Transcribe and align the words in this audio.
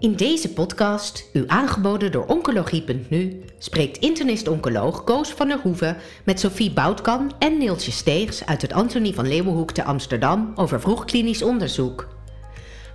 In 0.00 0.16
deze 0.16 0.52
podcast, 0.52 1.30
u 1.32 1.44
aangeboden 1.46 2.12
door 2.12 2.26
Oncologie.nu, 2.26 3.44
spreekt 3.58 3.96
internist-oncoloog 3.96 5.04
Koos 5.04 5.30
van 5.30 5.48
der 5.48 5.58
Hoeven 5.62 5.96
met 6.24 6.40
Sophie 6.40 6.70
Boutkan 6.70 7.32
en 7.38 7.58
Neeltje 7.58 7.90
Steegs 7.90 8.46
uit 8.46 8.62
het 8.62 8.72
Antonie 8.72 9.14
van 9.14 9.28
Leeuwenhoek 9.28 9.70
te 9.70 9.84
Amsterdam 9.84 10.52
over 10.54 10.80
vroegklinisch 10.80 11.42
onderzoek. 11.42 12.08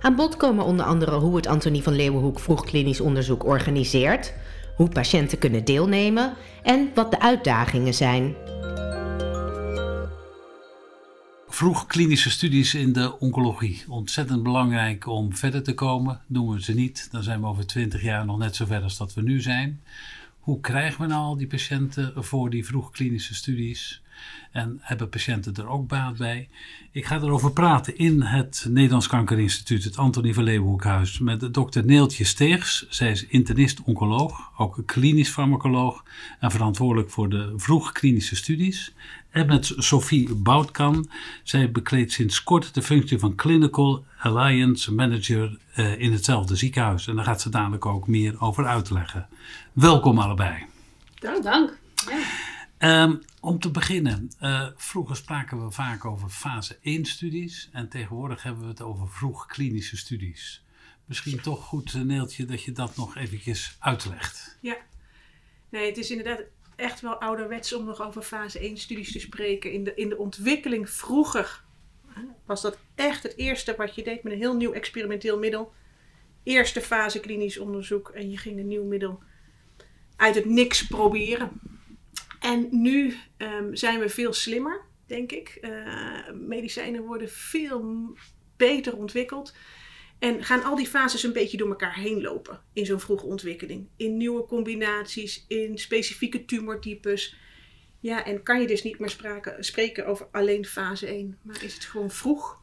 Aan 0.00 0.16
bod 0.16 0.36
komen 0.36 0.64
onder 0.64 0.86
andere 0.86 1.16
hoe 1.16 1.36
het 1.36 1.46
Antonie 1.46 1.82
van 1.82 1.94
Leeuwenhoek 1.94 2.40
vroegklinisch 2.40 3.00
onderzoek 3.00 3.44
organiseert, 3.44 4.32
hoe 4.76 4.88
patiënten 4.88 5.38
kunnen 5.38 5.64
deelnemen 5.64 6.32
en 6.62 6.90
wat 6.94 7.10
de 7.10 7.20
uitdagingen 7.20 7.94
zijn. 7.94 8.34
Vroeg 11.54 11.86
klinische 11.86 12.30
studies 12.30 12.74
in 12.74 12.92
de 12.92 13.18
oncologie. 13.18 13.84
Ontzettend 13.88 14.42
belangrijk 14.42 15.06
om 15.06 15.36
verder 15.36 15.62
te 15.62 15.74
komen. 15.74 16.20
Doen 16.26 16.50
we 16.50 16.62
ze 16.62 16.74
niet, 16.74 17.08
dan 17.10 17.22
zijn 17.22 17.40
we 17.40 17.46
over 17.46 17.66
twintig 17.66 18.02
jaar 18.02 18.24
nog 18.24 18.38
net 18.38 18.56
zo 18.56 18.66
ver 18.66 18.82
als 18.82 18.96
dat 18.96 19.14
we 19.14 19.22
nu 19.22 19.40
zijn. 19.40 19.80
Hoe 20.40 20.60
krijgen 20.60 21.00
we 21.00 21.06
nou 21.06 21.22
al 21.22 21.36
die 21.36 21.46
patiënten 21.46 22.24
voor 22.24 22.50
die 22.50 22.66
vroegklinische 22.66 23.34
studies? 23.34 24.02
En 24.50 24.78
hebben 24.80 25.08
patiënten 25.08 25.54
er 25.54 25.68
ook 25.68 25.88
baat 25.88 26.16
bij? 26.16 26.48
Ik 26.90 27.06
ga 27.06 27.16
erover 27.16 27.52
praten 27.52 27.96
in 27.96 28.22
het 28.22 28.66
Nederlands 28.68 29.06
Kankerinstituut, 29.06 29.84
het 29.84 29.96
Antonie 29.96 30.34
van 30.34 30.44
Leeuwenhoekhuis, 30.44 31.18
met 31.18 31.54
dokter 31.54 31.84
Neeltje 31.84 32.24
Steegs. 32.24 32.86
Zij 32.88 33.10
is 33.10 33.26
internist-oncoloog, 33.26 34.50
ook 34.56 34.82
klinisch 34.86 35.28
farmacoloog 35.28 36.04
en 36.40 36.50
verantwoordelijk 36.50 37.10
voor 37.10 37.28
de 37.28 37.52
vroegklinische 37.56 38.36
studies. 38.36 38.94
En 39.30 39.46
met 39.46 39.72
Sophie 39.76 40.34
Boutkan. 40.34 41.08
Zij 41.42 41.70
bekleedt 41.70 42.12
sinds 42.12 42.42
kort 42.42 42.74
de 42.74 42.82
functie 42.82 43.18
van 43.18 43.34
Clinical 43.34 44.04
Alliance 44.18 44.94
Manager 44.94 45.58
uh, 45.76 46.00
in 46.00 46.12
hetzelfde 46.12 46.56
ziekenhuis. 46.56 47.06
En 47.06 47.16
daar 47.16 47.24
gaat 47.24 47.40
ze 47.40 47.48
dadelijk 47.48 47.86
ook 47.86 48.06
meer 48.06 48.40
over 48.40 48.66
uitleggen. 48.66 49.28
Welkom 49.72 50.18
allebei. 50.18 50.64
Dank. 51.18 51.42
Dank. 51.42 51.78
Ja. 52.78 53.02
Um, 53.02 53.20
om 53.44 53.58
te 53.58 53.70
beginnen, 53.70 54.30
uh, 54.40 54.68
vroeger 54.76 55.16
spraken 55.16 55.64
we 55.64 55.70
vaak 55.70 56.04
over 56.04 56.28
fase 56.28 56.78
1 56.80 57.04
studies 57.04 57.68
en 57.72 57.88
tegenwoordig 57.88 58.42
hebben 58.42 58.62
we 58.62 58.68
het 58.68 58.82
over 58.82 59.08
vroeg 59.08 59.46
klinische 59.46 59.96
studies. 59.96 60.64
Misschien 61.04 61.40
toch 61.40 61.64
goed, 61.64 62.04
Neeltje, 62.04 62.44
dat 62.44 62.62
je 62.62 62.72
dat 62.72 62.96
nog 62.96 63.16
eventjes 63.16 63.76
uitlegt. 63.78 64.58
Ja, 64.60 64.76
nee, 65.68 65.86
het 65.86 65.96
is 65.96 66.10
inderdaad 66.10 66.42
echt 66.76 67.00
wel 67.00 67.14
ouderwets 67.14 67.74
om 67.74 67.84
nog 67.84 68.00
over 68.00 68.22
fase 68.22 68.58
1 68.58 68.76
studies 68.76 69.12
te 69.12 69.20
spreken. 69.20 69.72
In 69.72 69.84
de, 69.84 69.94
in 69.94 70.08
de 70.08 70.18
ontwikkeling 70.18 70.90
vroeger 70.90 71.64
was 72.46 72.62
dat 72.62 72.78
echt 72.94 73.22
het 73.22 73.36
eerste 73.36 73.74
wat 73.76 73.94
je 73.94 74.02
deed 74.02 74.22
met 74.22 74.32
een 74.32 74.38
heel 74.38 74.56
nieuw 74.56 74.72
experimenteel 74.72 75.38
middel. 75.38 75.72
Eerste 76.42 76.80
fase 76.80 77.20
klinisch 77.20 77.58
onderzoek 77.58 78.08
en 78.08 78.30
je 78.30 78.36
ging 78.36 78.58
een 78.58 78.68
nieuw 78.68 78.84
middel 78.84 79.22
uit 80.16 80.34
het 80.34 80.44
niks 80.44 80.86
proberen. 80.86 81.60
En 82.44 82.68
nu 82.70 83.14
um, 83.38 83.76
zijn 83.76 84.00
we 84.00 84.08
veel 84.08 84.32
slimmer, 84.32 84.84
denk 85.06 85.32
ik. 85.32 85.58
Uh, 85.60 85.70
medicijnen 86.32 87.02
worden 87.02 87.30
veel 87.30 88.12
beter 88.56 88.96
ontwikkeld. 88.96 89.54
En 90.18 90.44
gaan 90.44 90.62
al 90.62 90.76
die 90.76 90.86
fases 90.86 91.22
een 91.22 91.32
beetje 91.32 91.56
door 91.56 91.68
elkaar 91.68 91.94
heen 91.94 92.20
lopen 92.20 92.60
in 92.72 92.86
zo'n 92.86 93.00
vroege 93.00 93.26
ontwikkeling. 93.26 93.88
In 93.96 94.16
nieuwe 94.16 94.46
combinaties, 94.46 95.44
in 95.48 95.78
specifieke 95.78 96.44
tumortypes. 96.44 97.36
Ja, 98.00 98.24
en 98.24 98.42
kan 98.42 98.60
je 98.60 98.66
dus 98.66 98.82
niet 98.82 98.98
meer 98.98 99.10
spraken, 99.10 99.64
spreken 99.64 100.06
over 100.06 100.26
alleen 100.32 100.64
fase 100.64 101.06
1, 101.06 101.38
maar 101.42 101.62
is 101.62 101.74
het 101.74 101.84
gewoon 101.84 102.10
vroeg? 102.10 102.62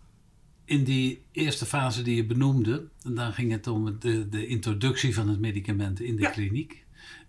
In 0.65 0.83
die 0.83 1.23
eerste 1.31 1.65
fase 1.65 2.01
die 2.01 2.15
je 2.15 2.25
benoemde, 2.25 2.87
en 3.03 3.15
dan 3.15 3.33
ging 3.33 3.51
het 3.51 3.67
om 3.67 3.99
de, 3.99 4.29
de 4.29 4.47
introductie 4.47 5.13
van 5.13 5.29
het 5.29 5.39
medicament 5.39 5.99
in 5.99 6.15
de 6.15 6.21
ja. 6.21 6.29
kliniek. 6.29 6.80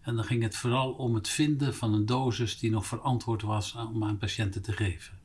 En 0.02 0.14
dan 0.14 0.24
ging 0.24 0.42
het 0.42 0.56
vooral 0.56 0.92
om 0.92 1.14
het 1.14 1.28
vinden 1.28 1.74
van 1.74 1.94
een 1.94 2.06
dosis 2.06 2.58
die 2.58 2.70
nog 2.70 2.86
verantwoord 2.86 3.42
was 3.42 3.74
om 3.74 4.04
aan 4.04 4.18
patiënten 4.18 4.62
te 4.62 4.72
geven. 4.72 5.20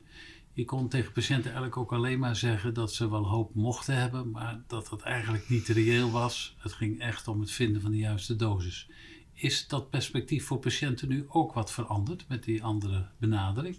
Je 0.52 0.64
kon 0.64 0.88
tegen 0.88 1.12
patiënten 1.12 1.44
eigenlijk 1.44 1.76
ook 1.76 1.92
alleen 1.92 2.18
maar 2.18 2.36
zeggen 2.36 2.74
dat 2.74 2.92
ze 2.92 3.10
wel 3.10 3.28
hoop 3.28 3.54
mochten 3.54 3.96
hebben, 3.96 4.30
maar 4.30 4.62
dat 4.66 4.88
dat 4.88 5.02
eigenlijk 5.02 5.48
niet 5.48 5.68
reëel 5.68 6.10
was. 6.10 6.56
Het 6.58 6.72
ging 6.72 7.00
echt 7.00 7.28
om 7.28 7.40
het 7.40 7.50
vinden 7.50 7.82
van 7.82 7.90
de 7.90 7.96
juiste 7.96 8.36
dosis. 8.36 8.88
Is 9.32 9.68
dat 9.68 9.90
perspectief 9.90 10.46
voor 10.46 10.58
patiënten 10.58 11.08
nu 11.08 11.24
ook 11.28 11.52
wat 11.52 11.72
veranderd 11.72 12.24
met 12.28 12.44
die 12.44 12.62
andere 12.62 13.08
benadering? 13.18 13.78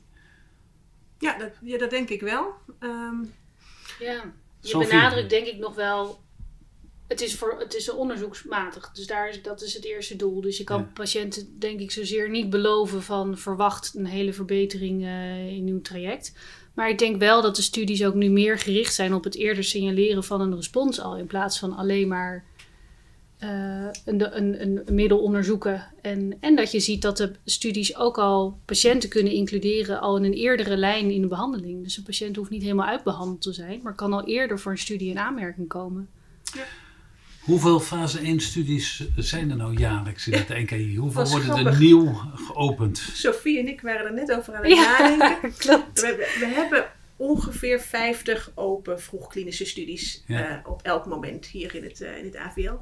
Ja, 1.17 1.37
dat, 1.37 1.51
ja, 1.61 1.77
dat 1.77 1.89
denk 1.89 2.09
ik 2.09 2.21
wel. 2.21 2.53
Um... 2.79 3.33
Ja, 3.99 4.33
je 4.61 4.77
benadrukt 4.77 5.29
denk 5.29 5.47
ik 5.47 5.57
nog 5.57 5.75
wel 5.75 6.23
het 7.09 7.21
is, 7.21 7.35
voor, 7.35 7.55
het 7.59 7.75
is 7.75 7.91
onderzoeksmatig. 7.91 8.91
Dus 8.91 9.07
daar 9.07 9.29
is, 9.29 9.41
dat 9.41 9.61
is 9.61 9.73
het 9.73 9.85
eerste 9.85 10.15
doel. 10.15 10.41
Dus 10.41 10.57
je 10.57 10.63
kan 10.63 10.79
ja. 10.79 10.89
patiënten, 10.93 11.59
denk 11.59 11.79
ik, 11.79 11.91
zozeer 11.91 12.29
niet 12.29 12.49
beloven 12.49 13.03
van 13.03 13.37
verwacht 13.37 13.93
een 13.95 14.05
hele 14.05 14.33
verbetering 14.33 15.03
uh, 15.03 15.47
in 15.47 15.67
uw 15.67 15.81
traject. 15.81 16.33
Maar 16.73 16.89
ik 16.89 16.97
denk 16.97 17.19
wel 17.19 17.41
dat 17.41 17.55
de 17.55 17.61
studies 17.61 18.05
ook 18.05 18.13
nu 18.13 18.29
meer 18.29 18.59
gericht 18.59 18.93
zijn 18.93 19.13
op 19.13 19.23
het 19.23 19.35
eerder 19.35 19.63
signaleren 19.63 20.23
van 20.23 20.41
een 20.41 20.55
respons 20.55 20.99
al. 20.99 21.17
In 21.17 21.27
plaats 21.27 21.59
van 21.59 21.75
alleen 21.75 22.07
maar 22.07 22.45
uh, 23.43 23.87
een, 24.05 24.37
een, 24.37 24.61
een, 24.61 24.95
middel 24.95 25.19
onderzoeken. 25.19 25.93
En, 26.01 26.37
en 26.39 26.55
dat 26.55 26.71
je 26.71 26.79
ziet 26.79 27.01
dat 27.01 27.17
de 27.17 27.31
studies 27.45 27.95
ook 27.95 28.17
al 28.17 28.59
patiënten 28.65 29.09
kunnen 29.09 29.33
includeren 29.33 29.99
al 29.99 30.17
in 30.17 30.23
een 30.23 30.33
eerdere 30.33 30.77
lijn 30.77 31.11
in 31.11 31.21
de 31.21 31.27
behandeling. 31.27 31.83
Dus 31.83 31.97
een 31.97 32.03
patiënt 32.03 32.35
hoeft 32.35 32.49
niet 32.49 32.61
helemaal 32.61 32.87
uitbehandeld 32.87 33.41
te 33.41 33.53
zijn, 33.53 33.79
maar 33.83 33.95
kan 33.95 34.13
al 34.13 34.27
eerder 34.27 34.59
voor 34.59 34.71
een 34.71 34.77
studie 34.77 35.09
in 35.09 35.19
aanmerking 35.19 35.67
komen. 35.67 36.09
Ja. 36.43 36.63
Hoeveel 37.49 37.79
fase 37.79 38.19
1 38.19 38.39
studies 38.39 39.03
zijn 39.15 39.49
er 39.49 39.55
nou 39.55 39.77
jaarlijks 39.77 40.27
in 40.27 40.33
het 40.33 40.49
NKI? 40.49 40.95
Hoeveel 40.99 41.27
worden 41.27 41.49
grappig. 41.49 41.73
er 41.73 41.79
nieuw 41.79 42.13
geopend? 42.33 42.97
Sophie 42.97 43.59
en 43.59 43.67
ik 43.67 43.81
waren 43.81 44.05
er 44.05 44.13
net 44.13 44.31
over 44.31 44.55
aan 44.55 44.63
het 44.63 44.71
ja, 44.71 44.99
nadenken. 44.99 45.53
Klopt. 45.65 46.01
We, 46.01 46.15
we, 46.39 46.45
hebben 46.45 46.91
ongeveer 47.15 47.81
50 47.81 48.51
open 48.55 49.01
vroegklinische 49.01 49.65
studies 49.65 50.23
ja. 50.27 50.51
uh, 50.51 50.71
op 50.71 50.81
elk 50.81 51.05
moment 51.05 51.45
hier 51.45 51.75
in 51.75 51.83
het, 51.83 52.01
uh, 52.01 52.17
in 52.17 52.25
het 52.25 52.35
AVL. 52.35 52.75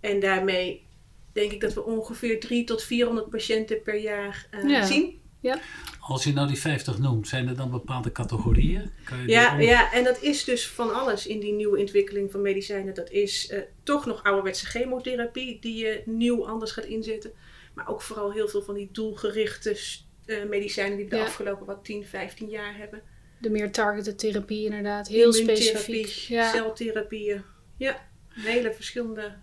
En 0.00 0.20
daarmee 0.20 0.86
denk 1.32 1.52
ik 1.52 1.60
dat 1.60 1.74
we 1.74 1.84
ongeveer 1.84 2.40
3 2.40 2.64
tot 2.64 2.82
400 2.82 3.30
patiënten 3.30 3.82
per 3.82 4.00
jaar 4.00 4.46
uh, 4.50 4.70
ja. 4.70 4.86
zien. 4.86 5.20
Ja. 5.44 5.58
Als 6.00 6.24
je 6.24 6.32
nou 6.32 6.48
die 6.48 6.58
50 6.58 6.98
noemt, 6.98 7.28
zijn 7.28 7.48
er 7.48 7.56
dan 7.56 7.70
bepaalde 7.70 8.12
categorieën? 8.12 8.90
ja, 9.26 9.58
ja, 9.58 9.92
en 9.92 10.04
dat 10.04 10.22
is 10.22 10.44
dus 10.44 10.68
van 10.68 10.94
alles 10.94 11.26
in 11.26 11.40
die 11.40 11.52
nieuwe 11.52 11.78
ontwikkeling 11.78 12.30
van 12.30 12.42
medicijnen. 12.42 12.94
Dat 12.94 13.10
is 13.10 13.50
uh, 13.50 13.58
toch 13.82 14.06
nog 14.06 14.22
ouderwetse 14.22 14.66
chemotherapie 14.66 15.60
die 15.60 15.76
je 15.76 16.02
nieuw 16.04 16.46
anders 16.46 16.72
gaat 16.72 16.84
inzetten. 16.84 17.32
Maar 17.74 17.88
ook 17.88 18.02
vooral 18.02 18.32
heel 18.32 18.48
veel 18.48 18.62
van 18.62 18.74
die 18.74 18.88
doelgerichte 18.92 19.78
uh, 20.26 20.44
medicijnen 20.48 20.96
die 20.96 21.04
we 21.04 21.10
de 21.10 21.16
ja. 21.16 21.24
afgelopen 21.24 21.66
wat 21.66 21.84
10, 21.84 22.04
15 22.04 22.48
jaar 22.48 22.76
hebben. 22.76 23.02
De 23.38 23.50
meer 23.50 23.70
targeted 23.70 24.18
therapie 24.18 24.64
inderdaad, 24.64 25.08
heel 25.08 25.32
specifiek. 25.32 26.06
Ja. 26.06 26.50
Celtherapieën, 26.50 27.42
ja, 27.76 28.08
hele 28.28 28.72
verschillende. 28.72 29.34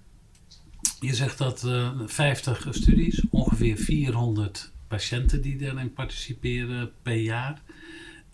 Je 0.99 1.13
zegt 1.13 1.37
dat 1.37 1.63
uh, 1.65 1.99
50 2.05 2.67
studies, 2.69 3.23
ongeveer 3.29 3.77
400 3.77 4.71
patiënten 4.91 5.41
die 5.41 5.57
daarin 5.57 5.93
participeren 5.93 6.91
per 7.01 7.15
jaar. 7.15 7.61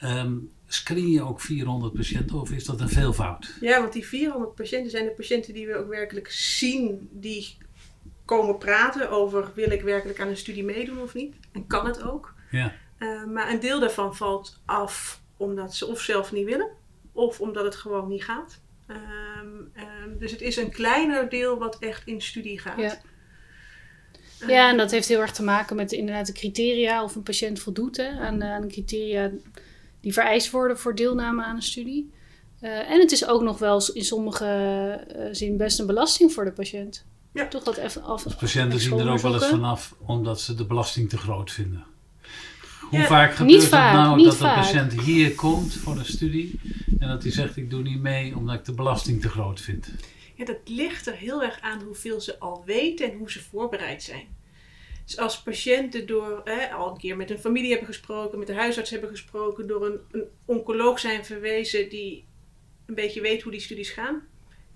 Um, 0.04 0.52
screen 0.68 1.12
je 1.12 1.22
ook 1.22 1.42
400 1.42 1.94
patiënten 1.94 2.42
of 2.42 2.52
is 2.52 2.66
dat 2.66 2.82
een 2.82 2.90
veelvoud? 2.90 3.58
Ja, 3.62 3.80
want 3.80 3.94
die 3.94 4.08
400 4.08 4.56
patiënten 4.56 4.92
zijn 4.92 5.06
de 5.06 5.12
patiënten 5.12 5.54
die 5.54 5.68
we 5.68 5.76
ook 5.76 5.90
werkelijk 5.90 6.32
zien, 6.32 7.10
die 7.12 7.58
komen 8.26 8.58
praten 8.58 9.10
over 9.10 9.52
wil 9.56 9.72
ik 9.72 9.82
werkelijk 9.82 10.20
aan 10.20 10.28
een 10.28 10.38
studie 10.38 10.64
meedoen 10.64 11.02
of 11.02 11.14
niet. 11.14 11.36
En 11.52 11.68
kan 11.68 11.86
het 11.86 12.02
ook. 12.02 12.34
Ja. 12.52 12.74
Uh, 13.00 13.26
maar 13.26 13.52
een 13.52 13.60
deel 13.60 13.80
daarvan 13.80 14.16
valt 14.16 14.62
af 14.66 15.22
omdat 15.38 15.76
ze 15.76 15.86
of 15.86 16.02
zelf 16.02 16.32
niet 16.32 16.46
willen 16.46 16.70
of 17.12 17.42
omdat 17.42 17.64
het 17.64 17.76
gewoon 17.76 18.08
niet 18.08 18.24
gaat. 18.24 18.62
Um, 18.88 19.72
um, 20.04 20.18
dus 20.20 20.32
het 20.32 20.42
is 20.42 20.58
een 20.58 20.72
kleiner 20.72 21.30
deel 21.30 21.58
wat 21.58 21.80
echt 21.80 22.08
in 22.08 22.22
studie 22.22 22.60
gaat. 22.60 22.80
Ja. 22.80 23.02
Ja, 24.48 24.70
en 24.70 24.78
dat 24.78 24.92
heeft 24.92 25.08
heel 25.08 25.22
erg 25.22 25.32
te 25.32 25.44
maken 25.44 25.76
met 25.76 25.92
inderdaad 25.92 26.26
de 26.26 26.34
criteria 26.34 27.04
of 27.04 27.16
een 27.16 27.24
patiënt 27.24 27.60
voldoet 27.60 27.98
hè, 27.98 28.10
aan, 28.10 28.44
aan 28.44 28.62
de 28.62 28.68
criteria 28.68 29.32
die 30.02 30.14
vereist 30.14 30.52
worden 30.52 30.80
voor 30.80 30.96
deelname 30.96 31.44
aan 31.44 31.56
een 31.56 31.62
studie. 31.62 32.12
Uh, 32.62 32.92
en 32.92 33.00
het 33.00 33.12
is 33.12 33.28
ook 33.28 33.42
nog 33.42 33.60
wel 33.60 33.82
in 33.94 34.04
sommige 34.04 34.46
uh, 35.16 35.26
zin 35.32 35.58
best 35.58 35.80
een 35.80 35.86
belasting 35.86 36.34
voor 36.34 36.46
de 36.46 36.52
patiënt. 36.52 37.06
Ja. 37.34 37.48
Toch 37.48 37.64
dat 37.64 37.78
even 37.78 38.04
af. 38.04 38.24
Dus 38.24 38.36
patiënten 38.36 38.80
zien 38.80 39.00
er 39.00 39.10
ook 39.10 39.20
wel 39.20 39.34
eens 39.34 39.46
vanaf 39.46 39.96
omdat 40.06 40.42
ze 40.42 40.56
de 40.56 40.66
belasting 40.66 41.10
te 41.10 41.18
groot 41.18 41.52
vinden. 41.52 41.86
Hoe 42.82 43.00
ja, 43.00 43.06
vaak 43.06 43.36
gebeurt 43.36 43.62
het 43.62 43.72
nou 43.72 44.24
dat 44.24 44.36
vaak. 44.36 44.58
een 44.58 44.64
patiënt 44.64 45.02
hier 45.02 45.36
komt 45.36 45.74
voor 45.74 45.98
een 45.98 46.06
studie 46.06 46.60
en 47.00 47.08
dat 47.08 47.24
hij 47.24 47.32
zegt 47.32 47.58
ik 47.58 47.70
doe 47.70 47.82
niet 47.82 48.02
mee 48.02 48.36
omdat 48.36 48.56
ik 48.56 48.66
de 48.66 48.74
belasting 48.74 49.22
te 49.22 49.30
groot 49.30 49.62
vind? 49.62 49.88
Ja, 50.38 50.46
dat 50.46 50.60
ligt 50.66 51.08
er 51.08 51.14
heel 51.14 51.44
erg 51.44 51.62
aan 51.62 51.82
hoeveel 51.82 52.22
ze 52.22 52.40
al 52.40 52.64
weten 52.66 53.12
en 53.12 53.18
hoe 53.18 53.32
ze 53.32 53.44
voorbereid 53.44 54.04
zijn. 54.04 54.36
Dus 55.06 55.18
als 55.18 55.42
patiënten 55.42 56.08
door 56.08 56.44
al 56.74 56.92
een 56.92 56.98
keer 56.98 57.18
met 57.18 57.30
een 57.30 57.40
familie 57.40 57.70
hebben 57.70 57.88
gesproken, 57.88 58.38
met 58.38 58.48
de 58.48 58.54
huisarts 58.54 58.90
hebben 58.90 59.10
gesproken, 59.10 59.68
door 59.68 59.86
een, 59.86 60.28
oncoloog 60.46 61.00
zijn 61.00 61.26
verwezen 61.26 61.90
die 61.90 62.26
een 62.86 62.96
beetje 62.96 63.22
weet 63.22 63.42
hoe 63.42 63.52
die 63.52 63.62
studies 63.62 63.90
gaan, 63.90 64.28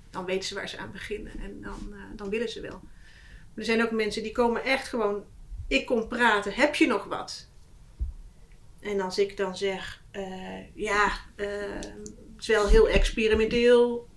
dan 0.10 0.26
weten 0.26 0.44
ze 0.44 0.56
waar 0.56 0.70
ze 0.70 0.78
aan 0.78 0.92
beginnen 0.92 1.40
en 1.40 1.62
dan, 1.62 1.94
dan 2.16 2.30
willen 2.30 2.50
ze 2.50 2.62
wel. 2.62 2.80
Maar 2.82 3.56
er 3.56 3.66
zijn 3.66 3.84
ook 3.84 3.92
mensen 3.92 4.24
die 4.24 4.32
komen 4.32 4.64
echt 4.64 4.88
gewoon, 4.88 5.24
ik 5.68 5.86
kom 5.86 6.08
praten, 6.08 6.54
heb 6.54 6.76
je 6.76 6.88
nog 6.88 7.04
wat? 7.04 7.50
En 8.80 9.02
als 9.02 9.20
ik 9.20 9.38
dan 9.38 9.58
zeg, 9.58 10.04
ja, 10.74 11.12
het 11.36 11.94
is 12.42 12.48
wel 12.48 12.68
heel 12.68 12.90
experimenteel. 12.90 14.10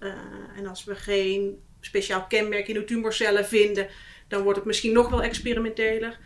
en 0.56 0.67
als 0.67 0.85
we 0.85 0.94
geen 0.94 1.62
speciaal 1.81 2.26
kenmerk 2.26 2.69
in 2.69 2.75
de 2.75 2.85
tumorcellen 2.85 3.47
vinden, 3.47 3.88
dan 4.29 4.43
wordt 4.43 4.59
het 4.59 4.67
misschien 4.67 4.93
nog 4.93 5.11
wel 5.11 5.23
experimenteler. 5.23 6.19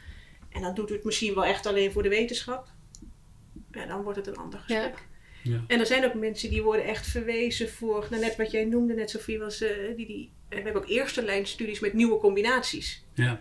En 0.48 0.62
dan 0.62 0.74
doet 0.74 0.88
het 0.88 1.04
misschien 1.04 1.34
wel 1.34 1.44
echt 1.44 1.66
alleen 1.66 1.92
voor 1.92 2.02
de 2.02 2.08
wetenschap. 2.08 2.68
En 3.70 3.88
dan 3.88 4.02
wordt 4.02 4.18
het 4.18 4.26
een 4.26 4.36
ander 4.36 4.58
gesprek. 4.58 5.06
Ja. 5.42 5.64
En 5.66 5.80
er 5.80 5.86
zijn 5.86 6.04
ook 6.04 6.14
mensen 6.14 6.50
die 6.50 6.62
worden 6.62 6.84
echt 6.84 7.06
verwezen 7.06 7.70
voor, 7.70 8.06
nou 8.10 8.22
net 8.22 8.36
wat 8.36 8.50
jij 8.50 8.64
noemde, 8.64 8.94
net 8.94 9.10
Sofie, 9.10 9.38
was, 9.38 9.62
uh, 9.62 9.68
die, 9.96 10.06
die, 10.06 10.30
we 10.48 10.54
hebben 10.54 10.82
ook 10.82 10.88
eerste 10.88 11.22
lijn 11.22 11.46
studies 11.46 11.80
met 11.80 11.92
nieuwe 11.92 12.18
combinaties. 12.18 13.04
Ja. 13.14 13.40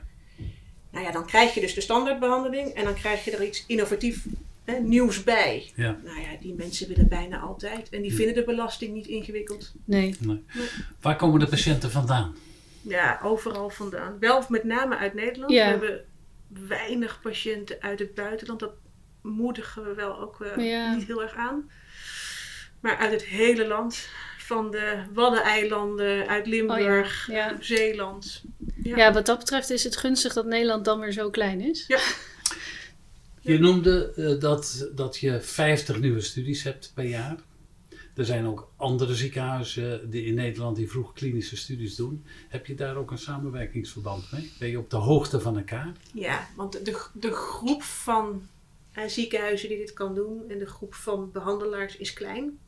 Nou 0.92 1.06
ja, 1.06 1.12
dan 1.12 1.25
krijg 1.25 1.54
je 1.54 1.62
dus 1.62 1.74
de 1.74 1.81
standaardbehandeling 1.81 2.68
en 2.68 2.83
dan 2.83 2.94
krijg 2.94 3.25
je 3.25 3.31
er 3.31 3.44
iets 3.44 3.63
innovatief 3.68 4.25
hè, 4.68 4.80
nieuws 4.80 5.24
bij. 5.24 5.72
Ja. 5.75 6.00
Nou 6.04 6.19
ja, 6.19 6.28
die 6.40 6.54
mensen 6.54 6.88
willen 6.88 7.08
bijna 7.08 7.40
altijd. 7.40 7.90
En 7.90 8.02
die 8.02 8.14
vinden 8.14 8.36
de 8.36 8.44
belasting 8.44 8.94
niet 8.94 9.08
ingewikkeld. 9.08 9.74
Nee. 9.86 10.16
nee. 10.19 10.44
Waar 11.02 11.16
komen 11.16 11.40
de 11.40 11.48
patiënten 11.48 11.92
vandaan? 11.92 12.36
Ja, 12.81 13.19
overal 13.24 13.69
vandaan. 13.69 14.19
Wel 14.19 14.44
met 14.50 14.64
name 14.64 14.98
uit 14.98 15.14
Nederland. 15.14 15.52
We 15.52 15.60
hebben 15.60 16.06
weinig 16.48 17.22
patiënten 17.22 17.81
uit 17.81 18.00
het 18.00 18.14
buitenland. 18.14 18.60
Dat 18.60 18.74
moedigen 19.22 19.84
we 19.84 19.94
wel 19.94 20.19
ook 20.19 20.40
uh, 20.40 20.96
niet 20.96 21.08
heel 21.08 21.22
erg 21.22 21.36
aan. 21.36 21.69
Maar 22.80 22.98
uit 22.98 23.12
het 23.12 23.25
hele 23.25 23.68
land. 23.68 24.10
Van 24.38 24.72
de 24.72 25.04
Waddeneilanden, 25.14 26.28
uit 26.28 26.48
Limburg, 26.48 27.30
oh 27.31 27.48
Zeeland. 27.60 28.44
Ja. 28.84 29.14
wat 29.14 29.25
dat 29.25 29.38
betreft 29.38 29.69
is 29.69 29.84
het 29.84 29.98
gunstig 29.98 30.34
dat 30.34 30.46
Nederland 30.46 30.86
dan 30.86 31.00
weer 31.00 31.12
zo 31.12 31.30
klein 31.30 31.62
is. 31.62 31.84
Ja. 31.88 32.00
Je 33.47 33.59
noemde 33.59 34.13
uh, 34.15 34.39
dat, 34.39 34.89
dat 34.95 35.17
je 35.17 35.41
50 35.41 35.99
nieuwe 35.99 36.21
studies 36.21 36.63
hebt 36.63 36.91
per 36.94 37.05
jaar. 37.05 37.35
Er 38.15 38.25
zijn 38.25 38.45
ook 38.45 38.71
andere 38.75 39.15
ziekenhuizen 39.15 40.09
die 40.09 40.25
in 40.25 40.33
Nederland 40.33 40.75
die 40.75 40.89
vroeg 40.89 41.13
klinische 41.13 41.57
studies 41.57 41.95
doen. 41.95 42.25
Heb 42.47 42.65
je 42.65 42.75
daar 42.75 42.95
ook 42.95 43.11
een 43.11 43.17
samenwerkingsverband 43.17 44.31
mee? 44.31 44.51
Ben 44.59 44.69
je 44.69 44.79
op 44.79 44.89
de 44.89 44.97
hoogte 44.97 45.39
van 45.39 45.57
elkaar? 45.57 45.91
Ja, 46.13 46.47
want 46.55 46.85
de, 46.85 47.05
de 47.13 47.31
groep 47.31 47.83
van 47.83 48.47
uh, 48.97 49.05
ziekenhuizen 49.05 49.69
die 49.69 49.77
dit 49.77 49.94
kan 49.94 50.15
doen 50.15 50.49
en 50.49 50.57
de 50.57 50.65
groep 50.65 50.94
van 50.94 51.31
behandelaars 51.31 51.97
is 51.97 52.13
klein. 52.13 52.59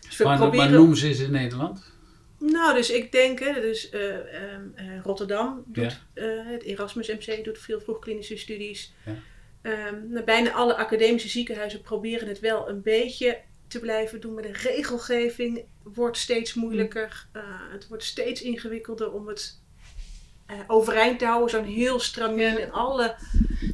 Dus 0.00 0.16
we 0.16 0.24
maar, 0.24 0.38
proberen... 0.38 0.70
maar 0.70 0.80
noem 0.80 0.94
ze 0.94 1.06
eens 1.06 1.20
in 1.20 1.30
Nederland. 1.30 1.92
Nou, 2.38 2.74
dus 2.74 2.90
ik 2.90 3.12
denk, 3.12 3.38
hè, 3.38 3.60
dus, 3.60 3.92
uh, 3.92 4.00
uh, 4.00 5.02
Rotterdam 5.02 5.62
doet, 5.66 6.00
het 6.44 6.62
Erasmus 6.62 7.08
MC 7.08 7.44
doet 7.44 7.58
veel 7.58 7.80
vroegklinische 7.80 8.36
studies. 8.36 8.92
Ja. 9.06 9.16
Um, 9.62 10.24
bijna 10.24 10.52
alle 10.52 10.76
academische 10.76 11.28
ziekenhuizen 11.28 11.82
proberen 11.82 12.28
het 12.28 12.40
wel 12.40 12.68
een 12.68 12.82
beetje 12.82 13.38
te 13.68 13.80
blijven 13.80 14.20
doen. 14.20 14.34
Maar 14.34 14.42
de 14.42 14.52
regelgeving 14.52 15.64
wordt 15.82 16.16
steeds 16.16 16.54
moeilijker. 16.54 17.26
Uh, 17.36 17.42
het 17.72 17.88
wordt 17.88 18.04
steeds 18.04 18.42
ingewikkelder 18.42 19.12
om 19.12 19.28
het 19.28 19.58
uh, 20.50 20.56
overeind 20.66 21.18
te 21.18 21.24
houden. 21.24 21.50
Zo'n 21.50 21.74
heel 21.74 22.00
stramien 22.00 22.58
en 22.58 22.72
alle 22.72 23.14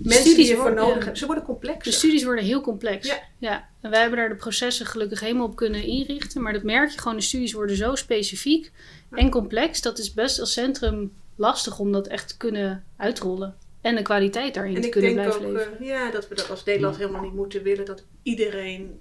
mensen 0.03 0.37
die 0.37 0.51
ervoor 0.51 0.75
nodig 0.75 0.95
hebben. 0.95 1.17
Ze 1.17 1.27
worden 1.27 1.45
complex. 1.45 1.85
De 1.85 1.93
studies 1.93 2.25
worden 2.25 2.45
heel 2.45 2.61
complex. 2.61 3.07
Ja. 3.07 3.23
ja. 3.39 3.69
En 3.81 3.91
wij 3.91 4.01
hebben 4.01 4.19
daar 4.19 4.29
de 4.29 4.35
processen 4.35 4.87
gelukkig 4.87 5.21
helemaal 5.21 5.47
op 5.47 5.57
kunnen 5.57 5.83
inrichten. 5.83 6.43
Maar 6.43 6.53
dat 6.53 6.63
merk 6.63 6.91
je 6.91 6.99
gewoon. 6.99 7.17
De 7.17 7.23
studies 7.23 7.53
worden 7.53 7.77
zo 7.77 7.95
specifiek 7.95 8.73
en 9.11 9.31
complex. 9.31 9.83
Dat 9.83 9.99
is 9.99 10.15
best 10.15 10.41
als 10.41 10.53
centrum 10.53 11.13
lastig 11.37 11.79
om 11.79 11.93
dat 11.93 12.07
echt 12.07 12.29
te 12.29 12.37
kunnen 12.37 12.85
uitrollen. 12.97 13.57
En 13.87 13.95
de 13.95 14.03
kwaliteit 14.03 14.55
daarin 14.55 14.81
te 14.81 14.89
kunnen 14.89 15.13
blijven 15.13 15.47
ook, 15.47 15.53
leven. 15.53 15.73
Uh, 15.81 15.87
ja, 15.87 16.11
dat 16.11 16.29
we 16.29 16.35
dat 16.35 16.51
als 16.51 16.65
Nederland 16.65 16.97
helemaal 16.97 17.23
niet 17.23 17.35
moeten 17.35 17.63
willen. 17.63 17.85
Dat 17.85 18.05
iedereen 18.23 19.01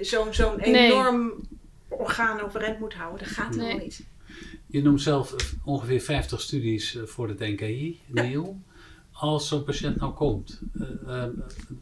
zo'n 0.00 0.34
zo'n 0.34 0.58
enorm 0.58 1.32
orgaan 1.88 2.40
overeind 2.40 2.78
moet 2.78 2.94
houden. 2.94 3.18
Dat 3.18 3.36
gaat 3.36 3.54
helemaal 3.54 3.76
niet. 3.76 4.04
Je 4.66 4.82
noemt 4.82 5.02
zelf 5.02 5.34
ongeveer 5.64 6.00
50 6.00 6.40
studies 6.40 6.96
eh, 6.96 7.02
voor 7.02 7.28
het 7.28 7.38
NKI, 7.38 8.00
Neil. 8.06 8.60
Als 9.12 9.48
zo'n 9.48 9.64
patiënt 9.64 9.96
nou 9.96 10.12
komt, 10.12 10.60
uh, 11.06 11.24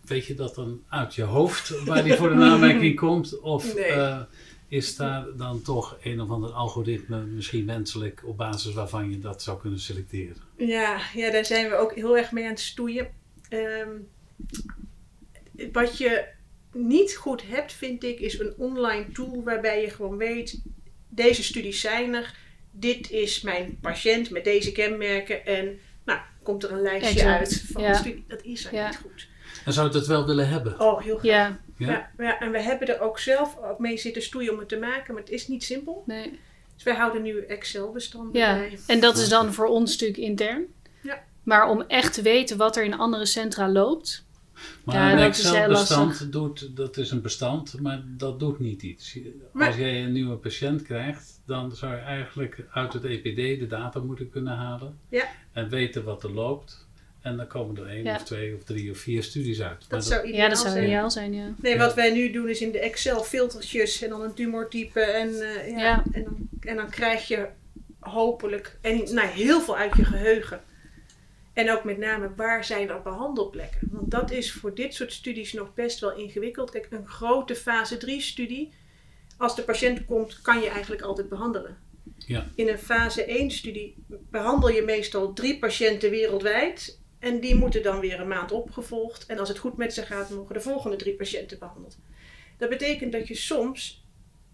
weet 0.04 0.26
je 0.26 0.34
dat 0.34 0.54
dan 0.54 0.82
uit 0.88 1.14
je 1.14 1.22
hoofd 1.22 1.84
waar 1.84 2.04
die 2.04 2.14
voor 2.14 2.28
de 2.28 2.34
aanmerking 2.50 2.96
komt? 2.96 3.40
Of 3.40 3.74
is 4.70 4.96
daar 4.96 5.26
dan 5.36 5.62
toch 5.62 5.96
een 6.02 6.20
of 6.20 6.30
ander 6.30 6.50
algoritme 6.50 7.20
misschien 7.20 7.66
wenselijk 7.66 8.22
op 8.24 8.36
basis 8.36 8.74
waarvan 8.74 9.10
je 9.10 9.18
dat 9.18 9.42
zou 9.42 9.60
kunnen 9.60 9.80
selecteren? 9.80 10.42
Ja, 10.56 11.00
ja 11.14 11.30
daar 11.30 11.44
zijn 11.44 11.68
we 11.68 11.76
ook 11.76 11.94
heel 11.94 12.16
erg 12.16 12.32
mee 12.32 12.44
aan 12.44 12.50
het 12.50 12.60
stoeien. 12.60 13.08
Um, 13.50 14.08
wat 15.72 15.98
je 15.98 16.24
niet 16.72 17.14
goed 17.14 17.42
hebt, 17.46 17.72
vind 17.72 18.04
ik, 18.04 18.20
is 18.20 18.38
een 18.38 18.54
online 18.56 19.12
tool 19.12 19.42
waarbij 19.44 19.80
je 19.80 19.90
gewoon 19.90 20.16
weet: 20.16 20.62
deze 21.08 21.42
studies 21.42 21.80
zijn 21.80 22.14
er, 22.14 22.34
dit 22.70 23.10
is 23.10 23.40
mijn 23.40 23.78
patiënt 23.80 24.30
met 24.30 24.44
deze 24.44 24.72
kenmerken 24.72 25.46
en 25.46 25.78
nou 26.04 26.18
komt 26.42 26.64
er 26.64 26.72
een 26.72 26.82
lijstje 26.82 27.24
uit 27.24 27.64
van 27.72 27.82
de 27.82 27.94
studie. 27.94 28.24
Dat 28.28 28.42
is 28.42 28.64
er 28.64 28.86
niet 28.86 28.96
goed. 28.96 29.28
En 29.64 29.72
zou 29.72 29.90
je 29.90 29.98
het 29.98 30.06
wel 30.06 30.26
willen 30.26 30.48
hebben? 30.48 30.80
Oh, 30.80 31.02
heel 31.02 31.18
graag. 31.18 31.30
Ja. 31.30 31.60
Ja? 31.86 32.10
Ja, 32.18 32.40
en 32.40 32.50
we 32.50 32.60
hebben 32.60 32.88
er 32.88 33.00
ook 33.00 33.18
zelf 33.18 33.58
mee 33.78 33.96
zitten 33.96 34.22
stoeien 34.22 34.52
om 34.52 34.58
het 34.58 34.68
te 34.68 34.78
maken, 34.78 35.14
maar 35.14 35.22
het 35.22 35.32
is 35.32 35.48
niet 35.48 35.64
simpel. 35.64 36.02
Nee. 36.06 36.38
Dus 36.74 36.82
wij 36.82 36.94
houden 36.94 37.22
nu 37.22 37.44
Excel-bestanden 37.44 38.40
ja. 38.40 38.54
bij. 38.54 38.78
En 38.86 39.00
dat 39.00 39.16
is 39.16 39.28
dan 39.28 39.52
voor 39.52 39.66
ons 39.66 39.92
stuk 39.92 40.16
intern. 40.16 40.64
Ja. 41.02 41.22
Maar 41.42 41.68
om 41.68 41.80
echt 41.80 42.14
te 42.14 42.22
weten 42.22 42.56
wat 42.56 42.76
er 42.76 42.84
in 42.84 42.98
andere 42.98 43.26
centra 43.26 43.68
loopt, 43.68 44.24
maar 44.84 44.94
ja, 44.94 45.12
een 45.12 45.18
Excel-bestand 45.18 46.32
doet, 46.32 46.76
dat 46.76 46.96
is 46.96 47.10
een 47.10 47.22
bestand, 47.22 47.80
maar 47.80 48.02
dat 48.06 48.38
doet 48.38 48.58
niet 48.58 48.82
iets. 48.82 49.18
Als 49.54 49.76
jij 49.76 50.04
een 50.04 50.12
nieuwe 50.12 50.36
patiënt 50.36 50.82
krijgt, 50.82 51.40
dan 51.46 51.76
zou 51.76 51.94
je 51.94 52.00
eigenlijk 52.00 52.66
uit 52.70 52.92
het 52.92 53.04
EPD 53.04 53.60
de 53.60 53.66
data 53.66 54.00
moeten 54.00 54.30
kunnen 54.30 54.56
halen. 54.56 54.98
Ja. 55.08 55.24
En 55.52 55.68
weten 55.68 56.04
wat 56.04 56.22
er 56.22 56.30
loopt. 56.30 56.88
En 57.20 57.36
dan 57.36 57.46
komen 57.46 57.76
er 57.76 57.86
één 57.86 58.14
of 58.14 58.22
twee 58.22 58.54
of 58.54 58.64
drie 58.64 58.90
of 58.90 58.98
vier 58.98 59.22
studies 59.22 59.62
uit. 59.62 59.84
Dat, 59.88 60.04
zou 60.04 60.26
ideaal 60.26 60.42
ja, 60.42 60.48
dat 60.48 60.58
zou 60.58 60.82
ideaal 60.82 61.10
zijn. 61.10 61.32
ja. 61.32 61.54
Nee, 61.56 61.78
wat 61.78 61.94
wij 61.94 62.12
nu 62.12 62.30
doen 62.30 62.48
is 62.48 62.60
in 62.60 62.72
de 62.72 62.78
Excel 62.78 63.22
filtertjes 63.22 64.02
en 64.02 64.08
dan 64.08 64.22
een 64.22 64.34
tumortype. 64.34 65.00
En, 65.00 65.28
uh, 65.28 65.76
ja, 65.76 66.04
En, 66.12 66.24
dan, 66.24 66.48
en 66.60 66.76
dan 66.76 66.90
krijg 66.90 67.28
je 67.28 67.48
hopelijk 67.98 68.78
en, 68.80 69.14
nou, 69.14 69.28
heel 69.28 69.60
veel 69.60 69.76
uit 69.76 69.96
je 69.96 70.04
geheugen. 70.04 70.60
En 71.52 71.70
ook 71.70 71.84
met 71.84 71.98
name 71.98 72.30
waar 72.36 72.64
zijn 72.64 72.88
er 72.88 73.02
behandelplekken? 73.02 73.88
Want 73.90 74.10
dat 74.10 74.30
is 74.30 74.52
voor 74.52 74.74
dit 74.74 74.94
soort 74.94 75.12
studies 75.12 75.52
nog 75.52 75.74
best 75.74 76.00
wel 76.00 76.12
ingewikkeld. 76.16 76.70
Kijk, 76.70 76.86
een 76.90 77.08
grote 77.08 77.54
fase 77.54 77.96
3 77.96 78.20
studie, 78.20 78.72
als 79.36 79.56
de 79.56 79.62
patiënt 79.62 80.04
komt, 80.04 80.40
kan 80.42 80.60
je 80.60 80.68
eigenlijk 80.68 81.02
altijd 81.02 81.28
behandelen. 81.28 81.76
Ja. 82.18 82.46
In 82.54 82.68
een 82.68 82.78
fase 82.78 83.24
1 83.24 83.50
studie 83.50 83.94
behandel 84.30 84.70
je 84.70 84.82
meestal 84.82 85.32
drie 85.32 85.58
patiënten 85.58 86.10
wereldwijd. 86.10 86.99
En 87.20 87.40
die 87.40 87.54
moeten 87.54 87.82
dan 87.82 88.00
weer 88.00 88.20
een 88.20 88.28
maand 88.28 88.52
opgevolgd. 88.52 89.26
En 89.26 89.38
als 89.38 89.48
het 89.48 89.58
goed 89.58 89.76
met 89.76 89.94
ze 89.94 90.02
gaat, 90.02 90.30
mogen 90.30 90.54
de 90.54 90.60
volgende 90.60 90.96
drie 90.96 91.14
patiënten 91.14 91.58
behandeld. 91.58 91.98
Dat 92.56 92.68
betekent 92.68 93.12
dat 93.12 93.28
je 93.28 93.34
soms 93.34 94.04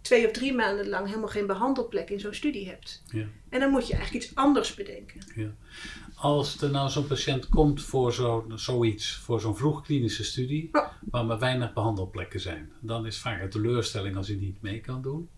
twee 0.00 0.26
of 0.26 0.32
drie 0.32 0.54
maanden 0.54 0.88
lang 0.88 1.06
helemaal 1.06 1.28
geen 1.28 1.46
behandelplek 1.46 2.10
in 2.10 2.20
zo'n 2.20 2.34
studie 2.34 2.68
hebt. 2.68 3.02
Ja. 3.06 3.26
En 3.48 3.60
dan 3.60 3.70
moet 3.70 3.86
je 3.86 3.94
eigenlijk 3.94 4.24
iets 4.24 4.34
anders 4.34 4.74
bedenken. 4.74 5.20
Ja 5.34 5.54
als 6.16 6.62
er 6.62 6.70
nou 6.70 6.90
zo'n 6.90 7.06
patiënt 7.06 7.48
komt 7.48 7.82
voor 7.82 8.12
zo, 8.12 8.44
zoiets, 8.54 9.14
voor 9.14 9.40
zo'n 9.40 9.56
vroegklinische 9.56 10.24
studie, 10.24 10.70
waar 11.10 11.24
maar 11.24 11.38
weinig 11.38 11.72
behandelplekken 11.72 12.40
zijn, 12.40 12.72
dan 12.80 13.06
is 13.06 13.18
vaak 13.18 13.42
een 13.42 13.50
teleurstelling 13.50 14.16
als 14.16 14.28
hij 14.28 14.36
niet 14.36 14.62
mee 14.62 14.80
kan 14.80 15.02
doen. 15.02 15.28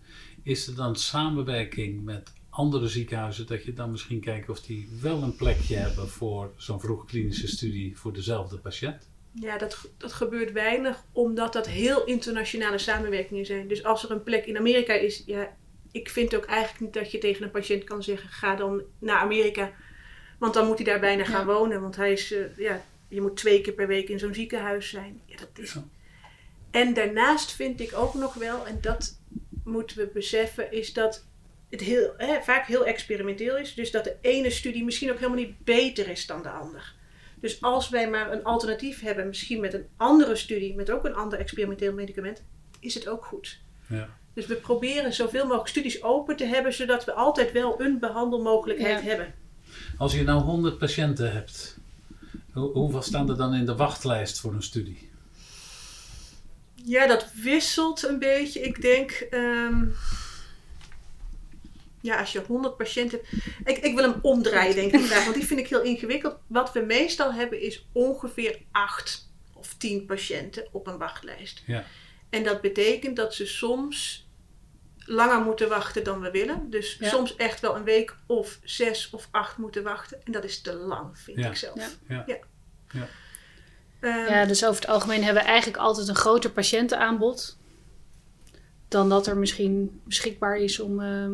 Is 0.43 0.67
er 0.67 0.75
dan 0.75 0.95
samenwerking 0.95 2.03
met 2.03 2.33
andere 2.59 2.87
ziekenhuizen 2.87 3.47
dat 3.47 3.63
je 3.63 3.73
dan 3.73 3.91
misschien 3.91 4.19
kijkt 4.19 4.49
of 4.49 4.61
die 4.61 4.89
wel 5.01 5.23
een 5.23 5.35
plekje 5.35 5.75
hebben 5.75 6.09
voor 6.09 6.53
zo'n 6.55 6.79
vroegklinische 6.79 7.47
studie 7.47 7.97
voor 7.97 8.13
dezelfde 8.13 8.57
patiënt? 8.57 9.09
Ja, 9.33 9.57
dat, 9.57 9.89
dat 9.97 10.13
gebeurt 10.13 10.51
weinig, 10.51 11.03
omdat 11.11 11.53
dat 11.53 11.67
heel 11.67 12.05
internationale 12.05 12.77
samenwerkingen 12.77 13.45
zijn. 13.45 13.67
Dus 13.67 13.83
als 13.83 14.03
er 14.03 14.11
een 14.11 14.23
plek 14.23 14.45
in 14.45 14.57
Amerika 14.57 14.93
is, 14.93 15.23
ja, 15.25 15.55
ik 15.91 16.09
vind 16.09 16.35
ook 16.35 16.45
eigenlijk 16.45 16.79
niet 16.79 16.93
dat 16.93 17.11
je 17.11 17.17
tegen 17.17 17.43
een 17.43 17.51
patiënt 17.51 17.83
kan 17.83 18.03
zeggen: 18.03 18.29
ga 18.29 18.55
dan 18.55 18.81
naar 18.99 19.19
Amerika 19.19 19.71
want 20.39 20.53
dan 20.53 20.67
moet 20.67 20.75
hij 20.75 20.85
daar 20.85 20.99
bijna 20.99 21.23
gaan 21.23 21.45
wonen. 21.45 21.81
Want 21.81 21.95
hij 21.95 22.11
is, 22.11 22.31
uh, 22.31 22.57
ja, 22.57 22.81
je 23.07 23.21
moet 23.21 23.37
twee 23.37 23.61
keer 23.61 23.73
per 23.73 23.87
week 23.87 24.09
in 24.09 24.19
zo'n 24.19 24.33
ziekenhuis 24.33 24.89
zijn. 24.89 25.21
Ja, 25.25 25.37
dat 25.37 25.49
is... 25.53 25.75
En 26.71 26.93
daarnaast 26.93 27.51
vind 27.51 27.79
ik 27.79 27.93
ook 27.93 28.13
nog 28.13 28.33
wel, 28.33 28.67
en 28.67 28.77
dat 28.81 29.19
moeten 29.63 29.97
we 29.97 30.09
beseffen, 30.13 30.71
is 30.71 30.93
dat 30.93 31.25
het 31.69 31.81
heel, 31.81 32.13
hè, 32.17 32.41
vaak 32.41 32.65
heel 32.65 32.85
experimenteel 32.85 33.57
is. 33.57 33.73
Dus 33.73 33.91
dat 33.91 34.03
de 34.03 34.15
ene 34.21 34.49
studie 34.49 34.83
misschien 34.83 35.11
ook 35.11 35.17
helemaal 35.17 35.37
niet 35.37 35.63
beter 35.63 36.09
is 36.09 36.25
dan 36.25 36.41
de 36.41 36.49
ander. 36.49 36.93
Dus 37.39 37.61
als 37.61 37.89
wij 37.89 38.09
maar 38.09 38.31
een 38.31 38.43
alternatief 38.43 39.01
hebben, 39.01 39.27
misschien 39.27 39.59
met 39.59 39.73
een 39.73 39.87
andere 39.97 40.35
studie, 40.35 40.75
met 40.75 40.91
ook 40.91 41.05
een 41.05 41.15
ander 41.15 41.39
experimenteel 41.39 41.93
medicament, 41.93 42.43
is 42.79 42.93
het 42.93 43.07
ook 43.07 43.25
goed. 43.25 43.59
Ja. 43.87 44.09
Dus 44.33 44.45
we 44.45 44.55
proberen 44.55 45.13
zoveel 45.13 45.45
mogelijk 45.45 45.67
studies 45.67 46.03
open 46.03 46.35
te 46.35 46.45
hebben, 46.45 46.73
zodat 46.73 47.05
we 47.05 47.13
altijd 47.13 47.51
wel 47.51 47.81
een 47.81 47.99
behandelmogelijkheid 47.99 49.01
hebben. 49.01 49.33
Als 49.97 50.13
je 50.13 50.23
nou 50.23 50.41
100 50.41 50.77
patiënten 50.77 51.31
hebt, 51.31 51.77
hoeveel 52.53 53.01
staan 53.01 53.29
er 53.29 53.37
dan 53.37 53.53
in 53.53 53.65
de 53.65 53.75
wachtlijst 53.75 54.39
voor 54.39 54.53
een 54.53 54.63
studie? 54.63 55.09
Ja, 56.75 57.07
dat 57.07 57.31
wisselt 57.33 58.03
een 58.03 58.19
beetje. 58.19 58.61
Ik 58.61 58.81
denk, 58.81 59.11
ehm, 59.11 59.85
ja, 62.01 62.19
als 62.19 62.31
je 62.31 62.41
100 62.47 62.77
patiënten 62.77 63.19
hebt. 63.21 63.45
Ik, 63.63 63.77
ik 63.77 63.95
wil 63.95 64.11
hem 64.11 64.19
omdraaien, 64.21 64.75
denk 64.75 64.93
ik, 64.93 65.09
want 65.23 65.33
die 65.33 65.45
vind 65.45 65.59
ik 65.59 65.67
heel 65.67 65.81
ingewikkeld. 65.81 66.37
Wat 66.47 66.73
we 66.73 66.79
meestal 66.79 67.33
hebben 67.33 67.61
is 67.61 67.85
ongeveer 67.91 68.59
8 68.71 69.29
of 69.53 69.73
10 69.77 70.05
patiënten 70.05 70.67
op 70.71 70.87
een 70.87 70.97
wachtlijst. 70.97 71.63
Ja. 71.65 71.85
En 72.29 72.43
dat 72.43 72.61
betekent 72.61 73.15
dat 73.15 73.33
ze 73.33 73.45
soms 73.45 74.27
langer 74.97 75.41
moeten 75.41 75.69
wachten 75.69 76.03
dan 76.03 76.21
we 76.21 76.31
willen. 76.31 76.69
Dus 76.69 76.97
soms 77.01 77.35
echt 77.35 77.59
wel 77.59 77.75
een 77.75 77.83
week 77.83 78.15
of 78.25 78.59
zes 78.63 79.09
of 79.09 79.27
acht 79.31 79.57
moeten 79.57 79.83
wachten. 79.83 80.25
En 80.25 80.31
dat 80.31 80.43
is 80.43 80.61
te 80.61 80.73
lang, 80.73 81.19
vind 81.19 81.37
ik 81.37 81.55
zelf. 81.55 81.97
Ja. 82.07 82.23
Ja. 82.27 82.37
Ja. 82.91 83.07
Ehm, 83.99 84.33
ja, 84.33 84.45
dus 84.45 84.65
over 84.65 84.81
het 84.81 84.89
algemeen 84.89 85.23
hebben 85.23 85.43
we 85.43 85.49
eigenlijk 85.49 85.79
altijd 85.79 86.07
een 86.07 86.15
groter 86.15 86.51
patiëntenaanbod. 86.51 87.57
Dan 88.87 89.09
dat 89.09 89.27
er 89.27 89.37
misschien 89.37 90.01
beschikbaar 90.03 90.57
is 90.57 90.79
om. 90.79 90.99
Uh, 90.99 91.27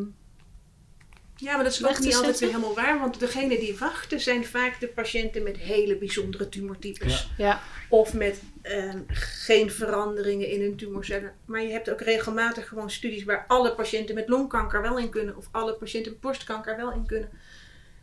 ja, 1.38 1.56
maar 1.56 1.63
dat 1.63 1.74
is 1.74 1.86
ook 1.86 2.00
niet 2.00 2.15
altijd 2.15 2.39
weer 2.39 2.50
helemaal 2.50 2.75
waar. 2.75 3.00
Want 3.00 3.20
degene 3.20 3.60
die 3.60 3.77
wachten 3.77 4.20
zijn 4.20 4.46
vaak 4.46 4.80
de 4.80 4.88
patiënten 4.88 5.44
met 5.44 5.58
hele 5.58 5.98
bijzondere 5.98 6.50
tumortypes. 6.50 7.30
Ja. 7.38 7.62
Of 7.89 8.13
met 8.13 8.42
ehm, 8.62 9.00
geen 9.08 9.72
veranderingen 9.72 10.50
in 10.50 10.62
hun 10.62 10.75
tumorcellen. 10.75 11.34
Maar 11.46 11.62
je 11.62 11.72
hebt 11.72 11.89
ook 11.89 12.01
regelmatig 12.01 12.68
gewoon 12.68 12.92
studies 12.92 13.24
waar 13.24 13.46
alle 13.48 13.75
patiënten 13.75 14.15
met 14.15 14.30
longkanker 14.30 14.82
wel 14.82 15.00
in 15.00 15.10
kunnen. 15.10 15.38
Of 15.38 15.48
alle 15.51 15.74
patiënten 15.74 16.12
met 16.12 16.22
borstkanker 16.22 16.77
wel 16.77 16.92
in 16.92 17.06
kunnen. 17.06 17.30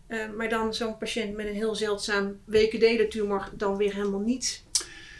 Ehm, 0.06 0.36
maar 0.36 0.48
dan 0.48 0.74
zo'n 0.74 0.98
patiënt 0.98 1.36
met 1.36 1.46
een 1.46 1.54
heel 1.54 1.74
zeldzaam 1.74 2.40
tumor 3.08 3.48
dan 3.56 3.76
weer 3.76 3.94
helemaal 3.94 4.20
niet. 4.20 4.64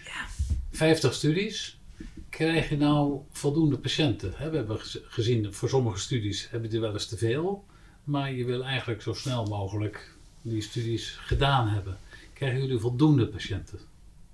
Ja. 0.05 0.27
50 0.71 1.15
studies. 1.15 1.81
Krijg 2.29 2.69
je 2.69 2.77
nou 2.77 3.21
voldoende 3.31 3.79
patiënten? 3.79 4.31
We 4.31 4.57
hebben 4.57 4.79
gezien, 5.09 5.55
voor 5.55 5.69
sommige 5.69 5.99
studies 5.99 6.51
hebben 6.51 6.71
die 6.71 6.81
wel 6.81 6.93
eens 6.93 7.07
te 7.07 7.17
veel. 7.17 7.65
Maar 8.05 8.33
je 8.33 8.45
wil 8.45 8.65
eigenlijk 8.65 9.03
zo 9.03 9.13
snel 9.13 9.45
mogelijk 9.45 10.15
die 10.43 10.63
studies 10.63 11.11
gedaan 11.11 11.69
hebben. 11.69 11.99
Krijgen 12.33 12.61
jullie 12.61 12.79
voldoende 12.79 13.29
patiënten? 13.29 13.79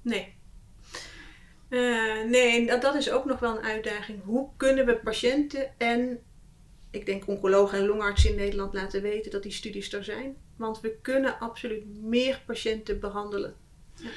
Nee. 0.03 0.37
Uh, 1.69 2.25
nee, 2.31 2.67
dat, 2.67 2.83
dat 2.83 2.95
is 2.95 3.11
ook 3.11 3.25
nog 3.25 3.39
wel 3.39 3.57
een 3.57 3.65
uitdaging. 3.65 4.25
Hoe 4.25 4.49
kunnen 4.57 4.87
we 4.87 4.97
patiënten 4.97 5.79
en 5.79 6.19
ik 6.91 7.07
denk 7.07 7.27
oncologen 7.27 7.79
en 7.79 7.87
longartsen 7.87 8.31
in 8.31 8.37
Nederland 8.37 8.75
laten 8.75 9.03
weten 9.03 9.31
dat 9.31 9.43
die 9.43 9.53
studies 9.53 9.93
er 9.93 10.05
zijn? 10.05 10.37
Want 10.57 10.81
we 10.81 10.97
kunnen 11.03 11.39
absoluut 11.39 12.03
meer 12.03 12.43
patiënten 12.47 13.01
behandelen. 13.01 13.55
Ja. 13.95 14.09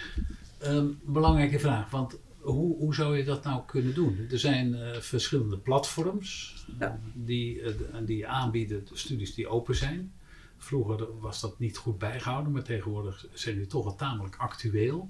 Ehm, 0.59 0.87
belangrijke 1.01 1.59
vraag, 1.59 1.89
want 1.89 2.19
hoe, 2.41 2.77
hoe 2.77 2.95
zou 2.95 3.17
je 3.17 3.23
dat 3.23 3.43
nou 3.43 3.61
kunnen 3.65 3.93
doen? 3.93 4.27
Er 4.31 4.39
zijn 4.39 4.73
uh, 4.73 4.95
verschillende 4.95 5.57
platforms 5.57 6.55
ja. 6.79 6.99
die, 7.13 7.61
uh, 7.61 7.73
die 8.01 8.27
aanbieden 8.27 8.87
studies 8.93 9.33
die 9.33 9.47
open 9.47 9.75
zijn. 9.75 10.13
Vroeger 10.57 11.19
was 11.19 11.41
dat 11.41 11.59
niet 11.59 11.77
goed 11.77 11.97
bijgehouden, 11.97 12.51
maar 12.51 12.63
tegenwoordig 12.63 13.25
zijn 13.33 13.55
die 13.57 13.67
toch 13.67 13.83
wel 13.83 13.95
tamelijk 13.95 14.35
actueel. 14.35 15.09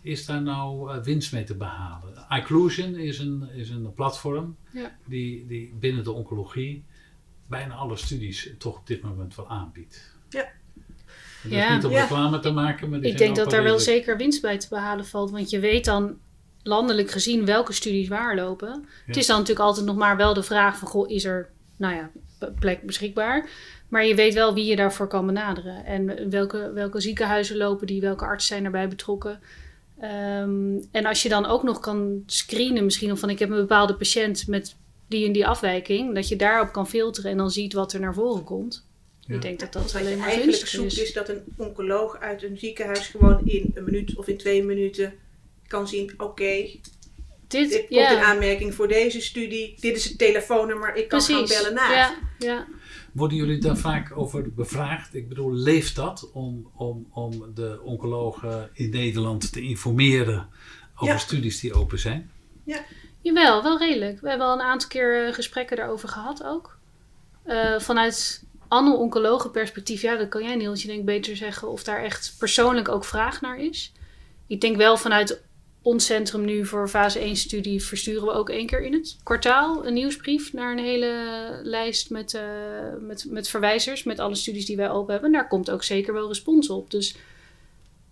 Is 0.00 0.26
daar 0.26 0.42
nou 0.42 0.94
uh, 0.94 1.02
winst 1.02 1.32
mee 1.32 1.44
te 1.44 1.54
behalen? 1.54 2.26
iClusion 2.30 2.94
is 2.94 3.18
een, 3.18 3.48
is 3.50 3.70
een 3.70 3.94
platform 3.94 4.56
ja. 4.72 4.96
die, 5.04 5.46
die 5.46 5.74
binnen 5.78 6.04
de 6.04 6.12
oncologie 6.12 6.84
bijna 7.46 7.74
alle 7.74 7.96
studies 7.96 8.50
toch 8.58 8.78
op 8.78 8.86
dit 8.86 9.02
moment 9.02 9.34
wel 9.34 9.48
aanbiedt. 9.48 10.16
Ja. 10.28 10.48
Ja. 11.42 11.74
niet 11.74 11.84
om 11.84 11.92
reclame 11.92 12.38
te 12.38 12.50
maken, 12.50 12.90
maar 12.90 13.02
Ik 13.02 13.18
denk 13.18 13.36
dat 13.36 13.50
daar 13.50 13.62
wel 13.62 13.78
zeker 13.78 14.16
winst 14.16 14.42
bij 14.42 14.58
te 14.58 14.68
behalen 14.68 15.06
valt. 15.06 15.30
Want 15.30 15.50
je 15.50 15.58
weet 15.58 15.84
dan 15.84 16.18
landelijk 16.62 17.10
gezien 17.10 17.44
welke 17.44 17.72
studies 17.72 18.08
waar 18.08 18.36
lopen. 18.36 18.86
Het 19.06 19.16
is 19.16 19.26
dan 19.26 19.38
natuurlijk 19.38 19.66
altijd 19.66 19.86
nog 19.86 19.96
maar 19.96 20.16
wel 20.16 20.34
de 20.34 20.42
vraag 20.42 20.78
van... 20.78 20.88
Goh, 20.88 21.10
is 21.10 21.24
er 21.24 21.48
nou 21.76 21.94
ja, 21.94 22.10
plek 22.58 22.82
beschikbaar? 22.82 23.48
Maar 23.88 24.04
je 24.04 24.14
weet 24.14 24.34
wel 24.34 24.54
wie 24.54 24.64
je 24.64 24.76
daarvoor 24.76 25.06
kan 25.06 25.26
benaderen. 25.26 25.84
En 25.84 26.30
welke, 26.30 26.72
welke 26.72 27.00
ziekenhuizen 27.00 27.56
lopen 27.56 27.86
die, 27.86 28.00
welke 28.00 28.24
artsen 28.24 28.48
zijn 28.48 28.64
erbij 28.64 28.88
betrokken. 28.88 29.40
Ehm, 30.00 30.76
en 30.90 31.06
als 31.06 31.22
je 31.22 31.28
dan 31.28 31.46
ook 31.46 31.62
nog 31.62 31.80
kan 31.80 32.22
screenen 32.26 32.84
misschien... 32.84 33.12
of 33.12 33.18
van 33.18 33.30
ik 33.30 33.38
heb 33.38 33.50
een 33.50 33.56
bepaalde 33.56 33.94
patiënt 33.94 34.46
met 34.46 34.76
die 35.06 35.26
en 35.26 35.32
die 35.32 35.46
afwijking... 35.46 36.14
dat 36.14 36.28
je 36.28 36.36
daarop 36.36 36.72
kan 36.72 36.88
filteren 36.88 37.30
en 37.30 37.36
dan 37.36 37.50
ziet 37.50 37.72
wat 37.72 37.92
er 37.92 38.00
naar 38.00 38.14
voren 38.14 38.44
komt. 38.44 38.86
Ik 39.26 39.42
denk 39.42 39.60
dat 39.60 39.72
dat 39.72 39.94
alleen 39.94 40.18
maar 40.18 40.28
eigenlijk 40.28 40.66
zoekt 40.66 40.92
is. 40.92 41.02
is 41.02 41.12
dat 41.12 41.28
een 41.28 41.42
oncoloog 41.56 42.18
uit 42.18 42.42
een 42.42 42.58
ziekenhuis 42.58 43.06
gewoon 43.06 43.40
in 43.44 43.70
een 43.74 43.84
minuut 43.84 44.16
of 44.16 44.28
in 44.28 44.36
twee 44.36 44.64
minuten 44.64 45.14
kan 45.68 45.88
zien: 45.88 46.14
oké, 46.16 46.66
dit, 47.48 47.70
dit 47.70 47.86
komt 47.88 48.10
in 48.10 48.18
aanmerking 48.18 48.74
voor 48.74 48.88
deze 48.88 49.20
studie. 49.20 49.74
Dit 49.80 49.96
is 49.96 50.04
het 50.04 50.18
telefoonnummer, 50.18 50.94
ik 50.94 51.08
kan 51.08 51.20
gaan 51.20 51.46
bellen 51.46 51.74
naar. 51.74 51.92
Ja, 51.92 52.14
ja. 52.38 52.66
Worden 53.12 53.36
jullie 53.36 53.58
daar 53.58 53.76
vaak 53.76 54.18
over 54.18 54.54
bevraagd? 54.54 55.14
Ik 55.14 55.28
bedoel, 55.28 55.52
leeft 55.52 55.96
dat 55.96 56.30
om, 56.32 56.70
om, 56.74 57.06
om 57.12 57.54
de 57.54 57.80
oncologen 57.82 58.70
in 58.72 58.90
Nederland 58.90 59.52
te 59.52 59.60
informeren 59.60 60.48
over 60.96 61.18
studies 61.18 61.60
die 61.60 61.74
open 61.74 61.98
zijn? 61.98 62.30
Ja. 62.64 62.84
Jawel, 63.20 63.62
wel 63.62 63.78
redelijk. 63.78 64.20
We 64.20 64.28
hebben 64.28 64.46
al 64.46 64.52
een 64.52 64.66
aantal 64.66 64.88
keer 64.88 65.26
eh, 65.26 65.34
gesprekken 65.34 65.76
daarover 65.76 66.08
gehad 66.08 66.44
ook. 66.44 66.78
Uh, 67.46 67.78
vanuit 67.78 68.44
anno-oncologen 68.68 69.50
perspectief, 69.50 70.02
ja, 70.02 70.16
dat 70.16 70.28
kan 70.28 70.42
jij 70.42 70.56
Niels, 70.56 70.82
je 70.82 70.88
denk 70.88 71.04
beter 71.04 71.36
zeggen 71.36 71.68
of 71.68 71.84
daar 71.84 72.02
echt 72.02 72.34
persoonlijk 72.38 72.88
ook 72.88 73.04
vraag 73.04 73.40
naar 73.40 73.58
is. 73.58 73.92
Ik 74.46 74.60
denk 74.60 74.76
wel 74.76 74.96
vanuit 74.96 75.42
ons 75.82 76.04
centrum 76.04 76.44
nu 76.44 76.66
voor 76.66 76.88
fase 76.88 77.18
1 77.18 77.36
studie 77.36 77.82
versturen 77.82 78.24
we 78.24 78.32
ook 78.32 78.48
één 78.48 78.66
keer 78.66 78.82
in 78.82 78.92
het 78.92 79.16
kwartaal 79.22 79.86
een 79.86 79.94
nieuwsbrief 79.94 80.52
naar 80.52 80.72
een 80.72 80.84
hele 80.84 81.60
lijst 81.62 82.10
met, 82.10 82.34
uh, 82.34 82.42
met, 83.00 83.26
met 83.28 83.48
verwijzers, 83.48 84.02
met 84.02 84.18
alle 84.18 84.34
studies 84.34 84.66
die 84.66 84.76
wij 84.76 84.90
open 84.90 85.12
hebben. 85.12 85.32
daar 85.32 85.48
komt 85.48 85.70
ook 85.70 85.82
zeker 85.82 86.12
wel 86.12 86.28
respons 86.28 86.70
op. 86.70 86.90
Dus 86.90 87.16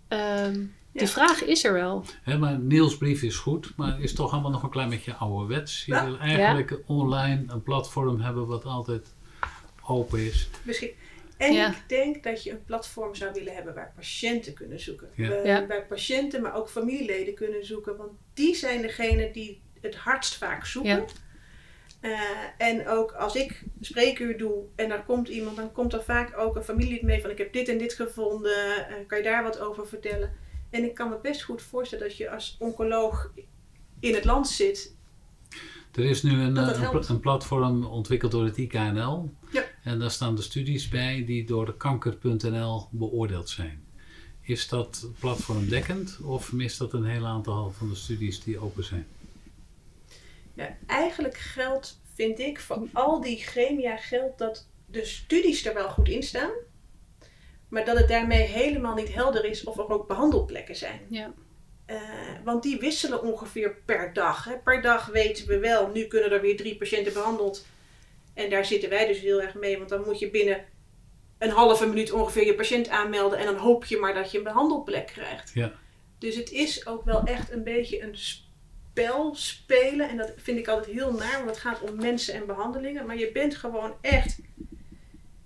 uh, 0.09 0.47
die 0.91 1.07
vraag 1.07 1.43
is 1.43 1.63
er 1.63 1.73
wel. 1.73 2.05
He, 2.23 2.37
maar 2.37 2.59
Niels 2.59 2.97
brief 2.97 3.21
is 3.21 3.35
goed, 3.35 3.73
maar 3.75 4.01
is 4.01 4.13
toch 4.13 4.31
allemaal 4.31 4.51
nog 4.51 4.63
een 4.63 4.69
klein 4.69 4.89
beetje 4.89 5.13
ouderwets. 5.13 5.85
Je 5.85 6.03
wil 6.03 6.17
eigenlijk 6.17 6.79
online 6.85 7.43
een 7.47 7.63
platform 7.63 8.21
hebben 8.21 8.47
wat 8.47 8.65
altijd 8.65 9.13
open 9.85 10.19
is. 10.19 10.49
Misschien. 10.63 10.91
En 11.37 11.71
ik 11.71 11.83
denk 11.87 12.23
dat 12.23 12.43
je 12.43 12.51
een 12.51 12.63
platform 12.63 13.15
zou 13.15 13.33
willen 13.33 13.55
hebben 13.55 13.73
waar 13.73 13.91
patiënten 13.95 14.53
kunnen 14.53 14.79
zoeken. 14.79 15.09
Ja. 15.15 15.67
Waar 15.67 15.85
patiënten, 15.85 16.41
maar 16.41 16.55
ook 16.55 16.69
familieleden 16.69 17.33
kunnen 17.33 17.65
zoeken. 17.65 17.97
Want 17.97 18.11
die 18.33 18.55
zijn 18.55 18.81
degene 18.81 19.31
die 19.31 19.61
het 19.81 19.95
hardst 19.95 20.35
vaak 20.35 20.65
zoeken. 20.65 21.05
Uh, 22.01 22.19
en 22.57 22.87
ook 22.87 23.11
als 23.11 23.35
ik 23.35 23.63
spreekuur 23.81 24.37
doe 24.37 24.63
en 24.75 24.91
er 24.91 25.03
komt 25.03 25.27
iemand, 25.27 25.55
dan 25.55 25.71
komt 25.71 25.93
er 25.93 26.03
vaak 26.03 26.37
ook 26.37 26.55
een 26.55 26.63
familielid 26.63 27.01
mee 27.01 27.21
van 27.21 27.29
ik 27.29 27.37
heb 27.37 27.53
dit 27.53 27.67
en 27.67 27.77
dit 27.77 27.93
gevonden, 27.93 28.87
uh, 28.89 29.07
kan 29.07 29.17
je 29.17 29.23
daar 29.23 29.43
wat 29.43 29.59
over 29.59 29.87
vertellen? 29.87 30.33
En 30.69 30.83
ik 30.83 30.93
kan 30.93 31.09
me 31.09 31.17
best 31.21 31.41
goed 31.41 31.61
voorstellen 31.61 32.07
dat 32.07 32.17
je 32.17 32.29
als 32.29 32.55
oncoloog 32.59 33.31
in 33.99 34.13
het 34.13 34.25
land 34.25 34.47
zit 34.47 34.95
er 35.97 36.05
is 36.05 36.23
nu 36.23 36.41
een, 36.41 36.57
eh, 36.57 36.91
een, 36.91 37.03
een, 37.09 37.19
platform 37.19 37.85
ontwikkeld 37.85 38.31
door 38.31 38.43
het 38.43 38.57
IKNL. 38.57 39.33
Ja. 39.49 39.63
En 39.87 39.99
daar 39.99 40.11
staan 40.11 40.35
de 40.35 40.41
studies 40.41 40.89
bij 40.89 41.23
die 41.25 41.45
door 41.45 41.65
de 41.65 41.77
kanker.nl 41.77 42.87
beoordeeld 42.91 43.49
zijn. 43.49 43.85
Is 44.41 44.67
dat 44.67 45.07
platform 45.19 45.69
dekkend 45.69 46.19
of 46.23 46.51
mist 46.51 46.77
dat 46.77 46.93
een 46.93 47.05
heel 47.05 47.25
aantal 47.25 47.71
van 47.71 47.89
de 47.89 47.95
studies 47.95 48.43
die 48.43 48.59
open 48.59 48.83
zijn? 48.83 49.07
Ja, 50.53 50.77
eigenlijk 50.85 51.37
geldt, 51.37 51.99
vind 52.13 52.39
ik, 52.39 52.59
van 52.59 52.89
al 52.93 53.21
die 53.21 53.37
gremia 53.37 53.97
geldt 53.97 54.37
dat 54.37 54.67
de 54.85 55.05
studies 55.05 55.65
er 55.65 55.73
wel 55.73 55.89
goed 55.89 56.09
in 56.09 56.23
staan. 56.23 56.51
Maar 57.67 57.85
dat 57.85 57.97
het 57.97 58.07
daarmee 58.07 58.47
helemaal 58.47 58.95
niet 58.95 59.13
helder 59.13 59.45
is 59.45 59.63
of 59.63 59.77
er 59.77 59.89
ook 59.89 60.07
behandelplekken 60.07 60.75
zijn. 60.75 60.99
Ja. 61.09 61.33
Uh, 61.87 61.99
want 62.43 62.63
die 62.63 62.79
wisselen 62.79 63.23
ongeveer 63.23 63.75
per 63.85 64.13
dag. 64.13 64.43
Hè. 64.43 64.57
Per 64.57 64.81
dag 64.81 65.05
weten 65.05 65.47
we 65.47 65.59
wel, 65.59 65.89
nu 65.91 66.05
kunnen 66.05 66.31
er 66.31 66.41
weer 66.41 66.57
drie 66.57 66.77
patiënten 66.77 67.13
behandeld. 67.13 67.65
En 68.37 68.49
daar 68.49 68.65
zitten 68.65 68.89
wij 68.89 69.07
dus 69.07 69.19
heel 69.19 69.41
erg 69.41 69.53
mee, 69.53 69.77
want 69.77 69.89
dan 69.89 70.03
moet 70.05 70.19
je 70.19 70.29
binnen 70.29 70.65
een 71.37 71.49
halve 71.49 71.87
minuut 71.87 72.11
ongeveer 72.11 72.45
je 72.45 72.55
patiënt 72.55 72.89
aanmelden. 72.89 73.39
En 73.39 73.45
dan 73.45 73.55
hoop 73.55 73.85
je 73.85 73.97
maar 73.97 74.13
dat 74.13 74.31
je 74.31 74.37
een 74.37 74.43
behandelplek 74.43 75.07
krijgt. 75.07 75.51
Ja. 75.53 75.71
Dus 76.17 76.35
het 76.35 76.51
is 76.51 76.87
ook 76.87 77.05
wel 77.05 77.23
echt 77.23 77.51
een 77.51 77.63
beetje 77.63 78.01
een 78.01 78.17
spel 78.17 79.35
spelen. 79.35 80.09
En 80.09 80.17
dat 80.17 80.33
vind 80.35 80.57
ik 80.57 80.67
altijd 80.67 80.95
heel 80.95 81.11
naar, 81.11 81.37
want 81.37 81.49
het 81.49 81.57
gaat 81.57 81.81
om 81.81 81.95
mensen 81.95 82.33
en 82.33 82.45
behandelingen. 82.45 83.05
Maar 83.05 83.17
je 83.17 83.31
bent 83.31 83.55
gewoon 83.55 83.93
echt. 84.01 84.39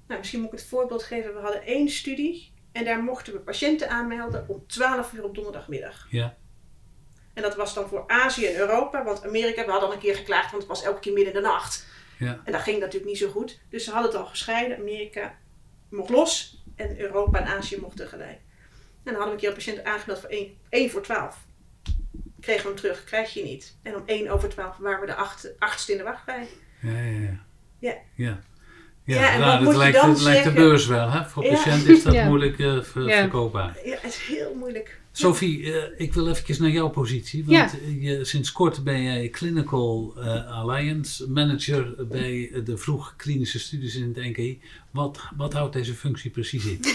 Nou, 0.07 0.19
misschien 0.19 0.39
moet 0.41 0.53
ik 0.53 0.59
het 0.59 0.67
voorbeeld 0.67 1.03
geven. 1.03 1.33
We 1.33 1.39
hadden 1.39 1.65
één 1.65 1.89
studie 1.89 2.53
en 2.71 2.85
daar 2.85 3.03
mochten 3.03 3.33
we 3.33 3.39
patiënten 3.39 3.89
aanmelden 3.89 4.45
om 4.47 4.63
12 4.67 5.13
uur 5.13 5.23
op 5.23 5.35
donderdagmiddag. 5.35 6.07
Ja. 6.09 6.37
En 7.33 7.41
dat 7.41 7.55
was 7.55 7.73
dan 7.73 7.87
voor 7.87 8.03
Azië 8.07 8.45
en 8.45 8.55
Europa, 8.55 9.03
want 9.03 9.25
Amerika, 9.25 9.65
we 9.65 9.71
hadden 9.71 9.89
al 9.89 9.95
een 9.95 10.01
keer 10.01 10.15
geklaagd, 10.15 10.51
want 10.51 10.63
het 10.63 10.71
was 10.71 10.83
elke 10.83 10.99
keer 10.99 11.13
midden 11.13 11.33
in 11.33 11.41
de 11.41 11.47
nacht. 11.47 11.89
Ja. 12.21 12.41
En 12.45 12.51
dat 12.51 12.61
ging 12.61 12.79
natuurlijk 12.79 13.05
niet 13.11 13.17
zo 13.17 13.29
goed. 13.29 13.59
Dus 13.69 13.83
ze 13.83 13.91
hadden 13.91 14.11
het 14.11 14.19
al 14.19 14.25
gescheiden. 14.25 14.77
Amerika 14.77 15.35
mocht 15.89 16.09
los 16.09 16.63
en 16.75 16.99
Europa 16.99 17.39
en 17.39 17.45
Azië 17.57 17.77
mochten 17.81 18.05
tegelijk. 18.05 18.39
En 19.03 19.13
dan 19.13 19.13
hadden 19.13 19.25
we 19.27 19.33
een 19.33 19.39
keer 19.39 19.49
een 19.49 19.55
patiënt 19.55 19.83
aangemeld 19.83 20.19
voor 20.19 20.29
1, 20.29 20.57
1 20.69 20.89
voor 20.89 21.01
12. 21.01 21.37
Kregen 22.39 22.61
we 22.61 22.67
hem 22.67 22.77
terug, 22.77 23.03
krijg 23.03 23.33
je 23.33 23.43
niet. 23.43 23.77
En 23.83 23.95
om 23.95 24.03
1 24.05 24.29
over 24.29 24.49
12 24.49 24.77
waren 24.77 24.99
we 24.99 25.05
de 25.05 25.15
acht, 25.15 25.49
achtste 25.59 25.91
in 25.91 25.97
de 25.97 26.03
wachtrij. 26.03 26.47
Ja, 26.79 26.91
ja, 26.91 27.19
ja. 27.19 27.39
Ja. 27.79 27.95
ja. 28.15 28.39
Ja, 29.03 29.33
en 29.33 29.39
nou, 29.39 29.51
dat 29.51 29.61
moet 29.61 29.71
je 29.71 29.77
lijkt, 29.77 30.01
dan 30.01 30.09
het 30.09 30.21
lijkt 30.21 30.43
de 30.43 30.51
beurs 30.51 30.85
wel. 30.87 31.09
Hè? 31.09 31.25
Voor 31.25 31.43
Ja. 31.43 31.49
patiënten 31.53 31.91
is 31.95 32.03
dat 32.03 32.13
Ja. 32.19 32.25
moeilijk 32.25 32.59
eh, 32.59 32.81
ver- 32.81 33.07
Ja. 33.07 33.17
verkoopbaar. 33.19 33.77
Ja, 33.85 33.95
het 34.01 34.03
is 34.13 34.25
heel 34.27 34.55
moeilijk. 34.55 35.00
Sophie, 35.11 35.73
eh, 35.73 35.83
ik 35.97 36.13
wil 36.13 36.27
even 36.27 36.61
naar 36.61 36.71
jouw 36.71 36.89
positie. 36.89 37.45
Want 37.45 37.71
je, 37.99 38.25
sinds 38.25 38.51
kort 38.51 38.83
ben 38.83 39.03
jij 39.03 39.29
Clinical 39.29 40.13
eh, 40.17 40.59
Alliance 40.59 41.29
Manager 41.29 42.07
bij 42.07 42.51
de 42.63 42.77
vroeg 42.77 43.13
klinische 43.15 43.59
studies 43.59 43.95
in 43.95 44.13
het 44.13 44.25
NKI. 44.25 44.61
Wat, 44.91 45.19
wat 45.37 45.53
houdt 45.53 45.73
deze 45.73 45.93
functie 45.93 46.31
precies 46.31 46.65
in? 46.65 46.79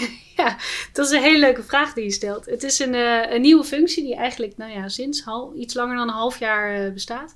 Dat 0.93 1.05
is 1.05 1.11
een 1.11 1.21
hele 1.21 1.39
leuke 1.39 1.63
vraag 1.63 1.93
die 1.93 2.03
je 2.03 2.11
stelt. 2.11 2.45
Het 2.45 2.63
is 2.63 2.79
een, 2.79 2.93
eh, 2.93 3.33
een 3.33 3.41
nieuwe 3.41 3.63
functie 3.63 4.03
die 4.03 4.15
eigenlijk 4.15 4.57
nou 4.57 4.71
ja, 4.71 4.87
sinds 4.87 5.23
hal- 5.23 5.53
iets 5.57 5.73
langer 5.73 5.95
dan 5.95 6.07
een 6.07 6.13
half 6.13 6.39
jaar 6.39 6.85
eh, 6.85 6.93
bestaat. 6.93 7.35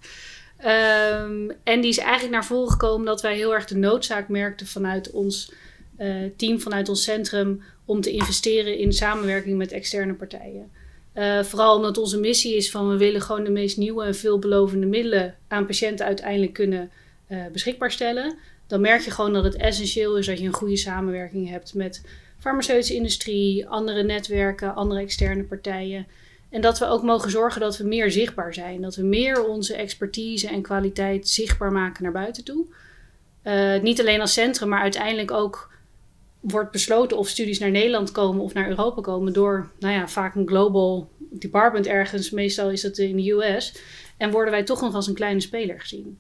Ehm, 0.57 1.49
en 1.63 1.81
die 1.81 1.89
is 1.89 1.97
eigenlijk 1.97 2.31
naar 2.31 2.45
voren 2.45 2.71
gekomen 2.71 3.05
dat 3.05 3.21
wij 3.21 3.35
heel 3.35 3.53
erg 3.53 3.65
de 3.65 3.77
noodzaak 3.77 4.27
merkten 4.29 4.67
vanuit 4.67 5.11
ons 5.11 5.51
eh, 5.97 6.15
team, 6.37 6.59
vanuit 6.59 6.89
ons 6.89 7.03
centrum, 7.03 7.61
om 7.85 8.01
te 8.01 8.11
investeren 8.11 8.77
in 8.77 8.93
samenwerking 8.93 9.57
met 9.57 9.71
externe 9.71 10.13
partijen. 10.13 10.71
Eh, 11.13 11.43
vooral 11.43 11.75
omdat 11.75 11.97
onze 11.97 12.19
missie 12.19 12.55
is 12.55 12.71
van 12.71 12.89
we 12.89 12.97
willen 12.97 13.21
gewoon 13.21 13.43
de 13.43 13.49
meest 13.49 13.77
nieuwe 13.77 14.03
en 14.03 14.15
veelbelovende 14.15 14.85
middelen 14.85 15.35
aan 15.47 15.65
patiënten 15.65 16.05
uiteindelijk 16.05 16.53
kunnen 16.53 16.91
eh, 17.27 17.37
beschikbaar 17.51 17.91
stellen. 17.91 18.35
Dan 18.67 18.81
merk 18.81 19.01
je 19.01 19.11
gewoon 19.11 19.33
dat 19.33 19.43
het 19.43 19.55
essentieel 19.55 20.17
is 20.17 20.25
dat 20.25 20.39
je 20.39 20.45
een 20.45 20.53
goede 20.53 20.77
samenwerking 20.77 21.49
hebt 21.49 21.73
met 21.73 22.01
farmaceutische 22.39 22.95
industrie, 22.95 23.67
andere 23.67 24.03
netwerken, 24.03 24.75
andere 24.75 25.01
externe 25.01 25.43
partijen. 25.43 26.07
En 26.49 26.61
dat 26.61 26.79
we 26.79 26.85
ook 26.85 27.03
mogen 27.03 27.29
zorgen 27.31 27.61
dat 27.61 27.77
we 27.77 27.83
meer 27.83 28.11
zichtbaar 28.11 28.53
zijn. 28.53 28.81
Dat 28.81 28.95
we 28.95 29.03
meer 29.03 29.45
onze 29.45 29.75
expertise 29.75 30.47
en 30.47 30.61
kwaliteit 30.61 31.29
zichtbaar 31.29 31.71
maken 31.71 32.03
naar 32.03 32.11
buiten 32.11 32.43
toe. 32.43 32.65
Eh, 33.41 33.81
niet 33.81 33.99
alleen 33.99 34.21
als 34.21 34.33
centrum, 34.33 34.69
maar 34.69 34.81
uiteindelijk 34.81 35.31
ook 35.31 35.70
wordt 36.41 36.71
besloten 36.71 37.17
of 37.17 37.27
studies 37.27 37.59
naar 37.59 37.71
Nederland 37.71 38.11
komen 38.11 38.43
of 38.43 38.53
naar 38.53 38.69
Europa 38.69 39.01
komen 39.01 39.33
door, 39.33 39.71
nou 39.79 39.93
ja, 39.93 40.07
vaak 40.07 40.35
een 40.35 40.47
global 40.47 41.09
department 41.17 41.87
ergens. 41.87 42.29
Meestal 42.29 42.69
is 42.69 42.81
dat 42.81 42.97
in 42.97 43.15
de 43.15 43.31
US. 43.31 43.73
En 44.17 44.31
worden 44.31 44.51
wij 44.51 44.63
toch 44.63 44.81
nog 44.81 44.93
als 44.95 45.07
een 45.07 45.13
kleine 45.13 45.39
speler 45.39 45.79
gezien. 45.79 46.19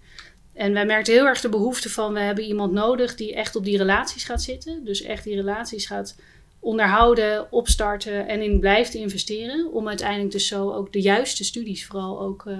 En 0.53 0.73
wij 0.73 0.85
merkten 0.85 1.13
heel 1.13 1.25
erg 1.25 1.41
de 1.41 1.49
behoefte 1.49 1.89
van 1.89 2.13
we 2.13 2.19
hebben 2.19 2.43
iemand 2.43 2.71
nodig 2.71 3.15
die 3.15 3.35
echt 3.35 3.55
op 3.55 3.63
die 3.63 3.77
relaties 3.77 4.23
gaat 4.23 4.41
zitten. 4.41 4.83
Dus 4.83 5.01
echt 5.01 5.23
die 5.23 5.35
relaties 5.35 5.85
gaat 5.85 6.15
onderhouden, 6.59 7.51
opstarten 7.51 8.27
en 8.27 8.41
in 8.41 8.59
blijft 8.59 8.93
investeren. 8.93 9.71
Om 9.71 9.87
uiteindelijk 9.87 10.31
dus 10.31 10.47
zo 10.47 10.71
ook 10.73 10.93
de 10.93 11.01
juiste 11.01 11.43
studies 11.43 11.85
vooral 11.85 12.21
ook. 12.21 12.45
eh, 12.45 12.57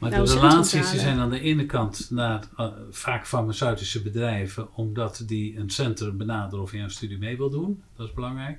Maar 0.00 0.10
Nou, 0.10 0.24
de 0.26 0.34
relaties 0.34 0.90
die 0.90 1.00
zijn 1.00 1.18
aan 1.18 1.30
de 1.30 1.40
ene 1.40 1.66
kant 1.66 2.06
naar 2.10 2.44
eh, 2.56 2.66
vaak 2.90 3.26
farmaceutische 3.26 4.02
bedrijven, 4.02 4.68
omdat 4.74 5.22
die 5.26 5.56
een 5.58 5.70
centrum 5.70 6.16
benaderen 6.16 6.64
of 6.64 6.72
je 6.72 6.78
een 6.78 6.90
studie 6.90 7.18
mee 7.18 7.36
wil 7.36 7.50
doen. 7.50 7.82
Dat 7.96 8.06
is 8.06 8.14
belangrijk. 8.14 8.58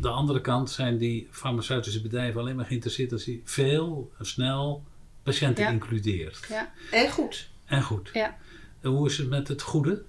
De 0.00 0.08
andere 0.08 0.40
kant 0.40 0.70
zijn 0.70 0.98
die 0.98 1.28
farmaceutische 1.30 2.02
bedrijven 2.02 2.40
alleen 2.40 2.56
maar 2.56 2.64
geïnteresseerd 2.66 3.12
als 3.12 3.24
je 3.24 3.40
veel, 3.44 4.10
snel 4.20 4.84
patiënten 5.22 5.64
Ja. 5.64 5.70
includeert. 5.70 6.48
En 6.90 7.10
goed. 7.10 7.48
En 7.64 7.82
goed. 7.82 8.10
Ja. 8.12 8.36
En 8.80 8.90
hoe 8.90 9.06
is 9.08 9.18
het 9.18 9.28
met 9.28 9.48
het 9.48 9.62
goede? 9.62 10.02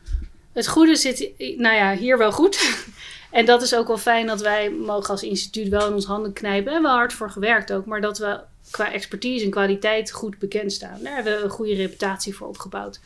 Het 0.52 0.68
goede 0.68 0.96
zit, 0.96 1.32
nou 1.38 1.76
ja, 1.76 1.96
hier 1.96 2.18
wel 2.18 2.32
goed. 2.32 2.58
En 3.32 3.46
dat 3.46 3.62
is 3.62 3.76
ook 3.76 3.88
wel 3.88 3.98
fijn 3.98 4.28
dat 4.28 4.42
wij 4.42 4.72
mogen 4.72 5.10
als 5.10 5.24
instituut 5.24 5.68
wel 5.70 5.88
in 5.88 5.94
ons 5.94 6.06
handen 6.06 6.34
knijpen. 6.34 6.74
En 6.74 6.82
wel 6.82 6.96
hard 6.96 7.14
voor 7.14 7.30
gewerkt 7.30 7.74
ook. 7.74 7.86
Maar 7.86 8.02
dat 8.02 8.18
we 8.18 8.40
qua 8.72 8.92
expertise 8.92 9.46
en 9.46 9.52
kwaliteit 9.52 10.12
goed 10.12 10.40
bekend 10.40 10.72
staan. 10.74 11.00
Daar 11.04 11.16
hebben 11.16 11.38
we 11.38 11.44
een 11.44 11.50
goede 11.50 11.74
reputatie 11.76 12.36
voor 12.36 12.48
opgebouwd. 12.48 13.00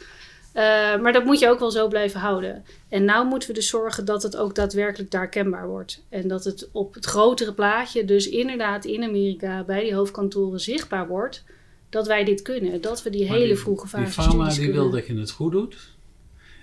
Eh, 0.54 0.64
maar 1.02 1.14
dat 1.14 1.26
moet 1.26 1.40
je 1.40 1.50
ook 1.50 1.60
wel 1.60 1.72
zo 1.72 1.88
blijven 1.88 2.20
houden. 2.20 2.66
En 2.90 3.06
nou 3.06 3.28
moeten 3.28 3.50
we 3.50 3.56
dus 3.56 3.68
zorgen 3.70 4.06
dat 4.06 4.24
het 4.24 4.38
ook 4.38 4.56
daadwerkelijk 4.56 5.12
daar 5.12 5.30
kenbaar 5.30 5.68
wordt. 5.68 6.04
En 6.10 6.28
dat 6.28 6.44
het 6.44 6.70
op 6.72 6.94
het 6.94 7.06
grotere 7.06 7.54
plaatje, 7.54 8.06
dus 8.06 8.30
inderdaad 8.30 8.86
in 8.86 9.04
Amerika, 9.04 9.64
bij 9.64 9.84
die 9.84 9.94
hoofdkantoren 9.96 10.60
zichtbaar 10.60 11.08
wordt. 11.08 11.44
Dat 11.90 12.08
wij 12.08 12.24
dit 12.24 12.42
kunnen. 12.42 12.82
Dat 12.82 13.04
we 13.04 13.10
die 13.10 13.28
Maar 13.28 13.36
hele 13.38 13.48
die- 13.48 13.56
vroege 13.58 13.88
fase 13.88 14.04
Die 14.04 14.14
pharma 14.14 14.48
die 14.50 14.58
kunnen. 14.58 14.74
wil 14.76 14.90
dat 14.90 15.08
je 15.08 15.16
het 15.18 15.32
goed 15.32 15.52
doet. 15.52 15.78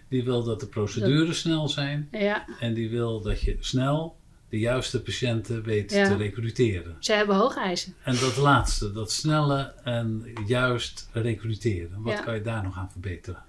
Die 0.08 0.24
wil 0.24 0.42
dat 0.44 0.60
de 0.60 0.66
procedures 0.66 1.38
snel 1.38 1.68
zijn. 1.68 2.08
Ja, 2.12 2.44
En 2.60 2.74
die 2.74 2.90
wil 2.90 3.20
dat 3.20 3.40
je 3.40 3.56
snel 3.60 4.16
de 4.56 4.62
juiste 4.62 5.02
patiënten 5.02 5.62
weet 5.62 5.92
Ja. 5.92 6.08
te 6.08 6.16
recruteren. 6.16 6.96
ze 7.00 7.12
hebben 7.12 7.36
hoge 7.36 7.60
eisen. 7.60 7.94
En 8.02 8.16
dat 8.20 8.36
laatste, 8.36 8.92
dat 8.92 9.12
snelle 9.12 9.72
en 9.84 10.32
juist 10.46 11.08
recruteren. 11.12 12.02
Wat 12.02 12.12
Ja. 12.12 12.20
kan 12.22 12.34
je 12.34 12.40
daar 12.42 12.62
nog 12.62 12.76
aan 12.76 12.90
verbeteren? 12.90 13.42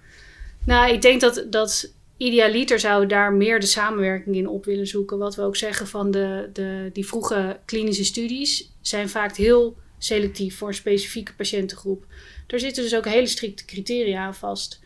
Nou, 0.66 0.94
ik 0.94 1.02
denk 1.02 1.22
dat, 1.22 1.46
dat 1.50 1.92
idealiter 2.18 2.80
zou 2.80 3.06
daar 3.06 3.34
meer 3.34 3.60
de 3.60 3.66
samenwerking 3.66 4.36
in 4.36 4.48
op 4.48 4.66
willen 4.66 4.88
zoeken. 4.88 5.18
Wat 5.18 5.36
we 5.36 5.42
ook 5.42 5.56
zeggen 5.56 5.88
van 5.88 6.12
de, 6.12 6.50
de, 6.54 6.90
die 6.94 7.06
vroege 7.08 7.60
klinische 7.66 8.04
studies 8.06 8.72
zijn 8.82 9.10
vaak 9.10 9.36
heel 9.36 9.78
selectief 9.98 10.58
voor 10.58 10.68
een 10.68 10.74
specifieke 10.74 11.34
patiëntengroep. 11.34 12.06
Daar 12.48 12.60
zitten 12.60 12.84
dus 12.84 12.96
ook 12.96 13.06
hele 13.06 13.28
strikte 13.28 13.66
criteria 13.66 14.26
aan 14.26 14.36
vast. 14.36 14.80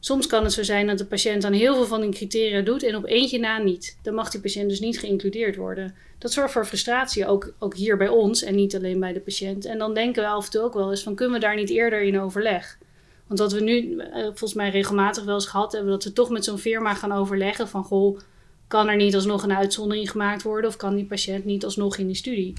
Soms 0.00 0.26
kan 0.26 0.44
het 0.44 0.52
zo 0.52 0.62
zijn 0.62 0.86
dat 0.86 0.98
de 0.98 1.06
patiënt 1.06 1.42
dan 1.42 1.52
heel 1.52 1.74
veel 1.74 1.86
van 1.86 2.00
die 2.00 2.10
criteria 2.10 2.60
doet 2.60 2.82
en 2.82 2.96
op 2.96 3.06
eentje 3.06 3.38
na 3.38 3.58
niet. 3.58 3.98
Dan 4.02 4.14
mag 4.14 4.30
die 4.30 4.40
patiënt 4.40 4.68
dus 4.68 4.80
niet 4.80 4.98
geïncludeerd 4.98 5.56
worden. 5.56 5.94
Dat 6.18 6.32
zorgt 6.32 6.52
voor 6.52 6.66
frustratie, 6.66 7.26
ook, 7.26 7.52
ook 7.58 7.74
hier 7.74 7.96
bij 7.96 8.08
ons 8.08 8.42
en 8.42 8.54
niet 8.54 8.76
alleen 8.76 9.00
bij 9.00 9.12
de 9.12 9.20
patiënt. 9.20 9.64
En 9.64 9.78
dan 9.78 9.94
denken 9.94 10.22
we 10.22 10.28
af 10.28 10.44
en 10.44 10.50
toe 10.50 10.62
ook 10.62 10.74
wel 10.74 10.90
eens 10.90 11.02
van 11.02 11.14
kunnen 11.14 11.34
we 11.34 11.46
daar 11.46 11.56
niet 11.56 11.70
eerder 11.70 12.02
in 12.02 12.20
overleg? 12.20 12.78
Want 13.26 13.40
wat 13.40 13.52
we 13.52 13.60
nu 13.60 13.98
eh, 13.98 14.22
volgens 14.22 14.54
mij 14.54 14.70
regelmatig 14.70 15.24
wel 15.24 15.34
eens 15.34 15.46
gehad 15.46 15.72
hebben, 15.72 15.90
dat 15.90 16.04
we 16.04 16.12
toch 16.12 16.30
met 16.30 16.44
zo'n 16.44 16.58
firma 16.58 16.94
gaan 16.94 17.12
overleggen 17.12 17.68
van 17.68 17.84
goh, 17.84 18.18
kan 18.68 18.88
er 18.88 18.96
niet 18.96 19.14
alsnog 19.14 19.42
een 19.42 19.56
uitzondering 19.56 20.10
gemaakt 20.10 20.42
worden 20.42 20.70
of 20.70 20.76
kan 20.76 20.94
die 20.94 21.04
patiënt 21.04 21.44
niet 21.44 21.64
alsnog 21.64 21.96
in 21.96 22.06
die 22.06 22.16
studie? 22.16 22.54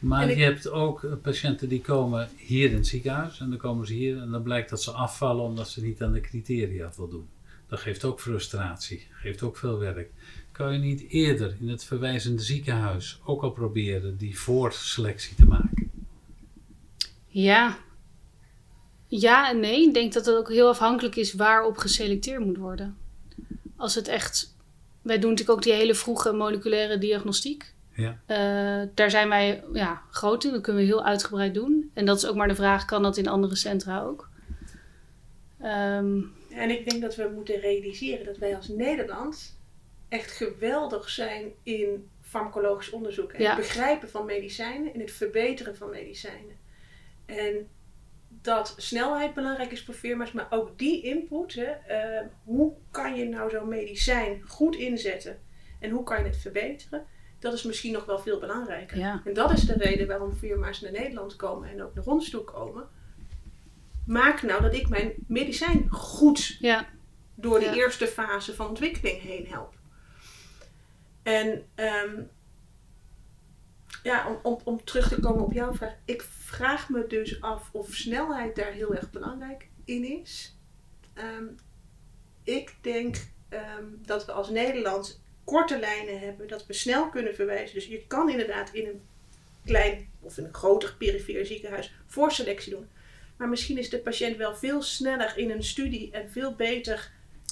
Maar 0.00 0.30
ik- 0.30 0.36
je 0.36 0.42
hebt 0.42 0.68
ook 0.68 1.04
eh, 1.04 1.12
patiënten 1.22 1.68
die 1.68 1.80
komen 1.80 2.28
hier 2.36 2.68
in 2.70 2.76
het 2.76 2.86
ziekenhuis. 2.86 3.40
En 3.40 3.48
dan 3.50 3.58
komen 3.58 3.86
ze 3.86 3.92
hier 3.92 4.18
en 4.20 4.30
dan 4.30 4.42
blijkt 4.42 4.70
dat 4.70 4.82
ze 4.82 4.90
afvallen 4.90 5.44
omdat 5.44 5.68
ze 5.68 5.82
niet 5.82 6.02
aan 6.02 6.12
de 6.12 6.20
criteria 6.20 6.92
voldoen. 6.92 7.28
Dat 7.68 7.80
geeft 7.80 8.04
ook 8.04 8.20
frustratie, 8.20 9.06
geeft 9.10 9.42
ook 9.42 9.56
veel 9.56 9.78
werk. 9.78 10.10
Kan 10.52 10.72
je 10.72 10.78
niet 10.78 11.04
eerder 11.08 11.56
in 11.60 11.68
het 11.68 11.84
verwijzende 11.84 12.42
ziekenhuis 12.42 13.20
ook 13.24 13.42
al 13.42 13.50
proberen 13.50 14.16
die 14.16 14.38
voorselectie 14.38 15.36
te 15.36 15.46
maken? 15.46 15.90
Ja. 17.26 17.78
Ja 19.06 19.50
en 19.50 19.60
nee. 19.60 19.86
Ik 19.86 19.94
denk 19.94 20.12
dat 20.12 20.26
het 20.26 20.34
ook 20.36 20.48
heel 20.48 20.68
afhankelijk 20.68 21.16
is 21.16 21.32
waarop 21.34 21.76
geselecteerd 21.76 22.44
moet 22.44 22.56
worden. 22.56 22.96
Als 23.76 23.94
het 23.94 24.08
echt. 24.08 24.56
Wij 25.02 25.18
doen 25.18 25.30
natuurlijk 25.30 25.58
ook 25.58 25.64
die 25.64 25.72
hele 25.72 25.94
vroege 25.94 26.32
moleculaire 26.32 26.98
diagnostiek. 26.98 27.74
Ja. 28.00 28.18
Eh, 28.26 28.88
daar 28.94 29.10
zijn 29.10 29.28
wij 29.28 29.64
ja, 29.72 30.02
groot 30.10 30.44
in. 30.44 30.50
Dat 30.52 30.60
kunnen 30.62 30.82
we 30.82 30.88
heel 30.88 31.04
uitgebreid 31.04 31.54
doen. 31.54 31.90
En 31.94 32.04
dat 32.04 32.16
is 32.16 32.26
ook 32.26 32.36
maar 32.36 32.48
de 32.48 32.54
vraag: 32.54 32.84
kan 32.84 33.02
dat 33.02 33.16
in 33.16 33.28
andere 33.28 33.56
centra 33.56 34.02
ook? 34.02 34.28
Ehm, 35.60 36.18
En 36.50 36.70
ik 36.70 36.90
denk 36.90 37.02
dat 37.02 37.16
we 37.16 37.30
moeten 37.34 37.60
realiseren 37.60 38.24
dat 38.26 38.36
wij 38.38 38.56
als 38.56 38.68
Nederland 38.68 39.58
echt 40.08 40.30
geweldig 40.30 41.08
zijn 41.10 41.52
in 41.62 42.08
farmacologisch 42.20 42.90
onderzoek. 42.90 43.32
En 43.32 43.42
Ja. 43.42 43.48
het 43.48 43.58
begrijpen 43.58 44.10
van 44.10 44.24
medicijnen 44.24 44.94
en 44.94 45.00
het 45.00 45.10
verbeteren 45.10 45.76
van 45.76 45.90
medicijnen. 45.90 46.56
En 47.26 47.68
dat 48.42 48.74
snelheid 48.76 49.34
belangrijk 49.34 49.70
is 49.72 49.84
voor 49.84 49.94
firma's, 49.94 50.32
maar 50.32 50.46
ook 50.50 50.78
die 50.78 51.02
input. 51.02 51.54
Hè, 51.54 51.64
eh, 51.64 52.26
hoe 52.44 52.72
kan 52.90 53.14
je 53.16 53.24
nou 53.24 53.50
zo'n 53.50 53.68
medicijn 53.68 54.42
goed 54.46 54.76
inzetten 54.76 55.38
en 55.80 55.90
hoe 55.90 56.02
kan 56.04 56.18
je 56.18 56.24
het 56.24 56.36
verbeteren? 56.36 57.06
Dat 57.40 57.52
is 57.52 57.62
misschien 57.62 57.92
nog 57.92 58.04
wel 58.04 58.18
veel 58.18 58.38
belangrijker. 58.38 58.98
ja. 58.98 59.22
En 59.24 59.34
dat 59.34 59.52
is 59.52 59.60
de 59.60 59.72
reden 59.72 60.06
waarom 60.06 60.34
firma's 60.34 60.80
naar 60.80 60.92
Nederland 60.92 61.36
komen 61.36 61.68
en 61.68 61.82
ook 61.82 61.94
naar 61.94 62.04
ons 62.04 62.30
toe 62.30 62.44
komen. 62.44 62.88
Maak 64.06 64.42
nou 64.42 64.62
dat 64.62 64.74
ik 64.74 64.88
mijn 64.88 65.12
medicijn 65.26 65.90
goed 65.90 66.56
ja, 66.60 66.86
door 67.34 67.58
de 67.58 67.64
Ja. 67.64 67.74
eerste 67.74 68.06
fase 68.06 68.54
van 68.54 68.68
ontwikkeling 68.68 69.20
heen 69.22 69.46
help. 69.46 69.74
En 71.22 71.64
ehm, 71.74 72.22
ja, 74.02 74.28
om, 74.28 74.38
om, 74.42 74.58
om 74.64 74.84
terug 74.84 75.08
te 75.08 75.20
komen 75.20 75.44
op 75.44 75.52
jouw 75.52 75.74
vraag. 75.74 75.94
Ik 76.04 76.22
vraag 76.22 76.88
me 76.88 77.06
dus 77.06 77.40
af 77.40 77.68
of 77.72 77.94
snelheid 77.94 78.56
daar 78.56 78.72
heel 78.72 78.94
erg 78.94 79.10
belangrijk 79.10 79.68
in 79.84 80.04
is. 80.20 80.56
Ehm, 81.14 81.44
ik 82.44 82.76
denk 82.80 83.16
ehm, 83.48 83.84
dat 83.98 84.26
we 84.26 84.32
als 84.32 84.50
Nederland 84.50 85.19
korte 85.50 85.78
lijnen 85.78 86.20
hebben, 86.20 86.48
dat 86.48 86.66
we 86.66 86.72
snel 86.72 87.08
kunnen 87.08 87.34
verwijzen. 87.34 87.74
Dus 87.74 87.86
je 87.86 88.02
kan 88.06 88.30
inderdaad 88.30 88.70
in 88.72 88.86
een 88.86 89.00
klein 89.64 90.08
of 90.20 90.38
in 90.38 90.44
een 90.44 90.54
groter 90.54 90.94
perifere 90.98 91.44
ziekenhuis 91.44 91.94
voorselectie 92.06 92.72
doen. 92.72 92.88
Maar 93.36 93.48
misschien 93.48 93.78
is 93.78 93.90
de 93.90 93.98
patiënt 93.98 94.36
wel 94.36 94.54
veel 94.54 94.82
sneller 94.82 95.32
in 95.36 95.50
een 95.50 95.64
studie 95.64 96.10
en 96.10 96.30
veel 96.30 96.54
beter. 96.54 97.10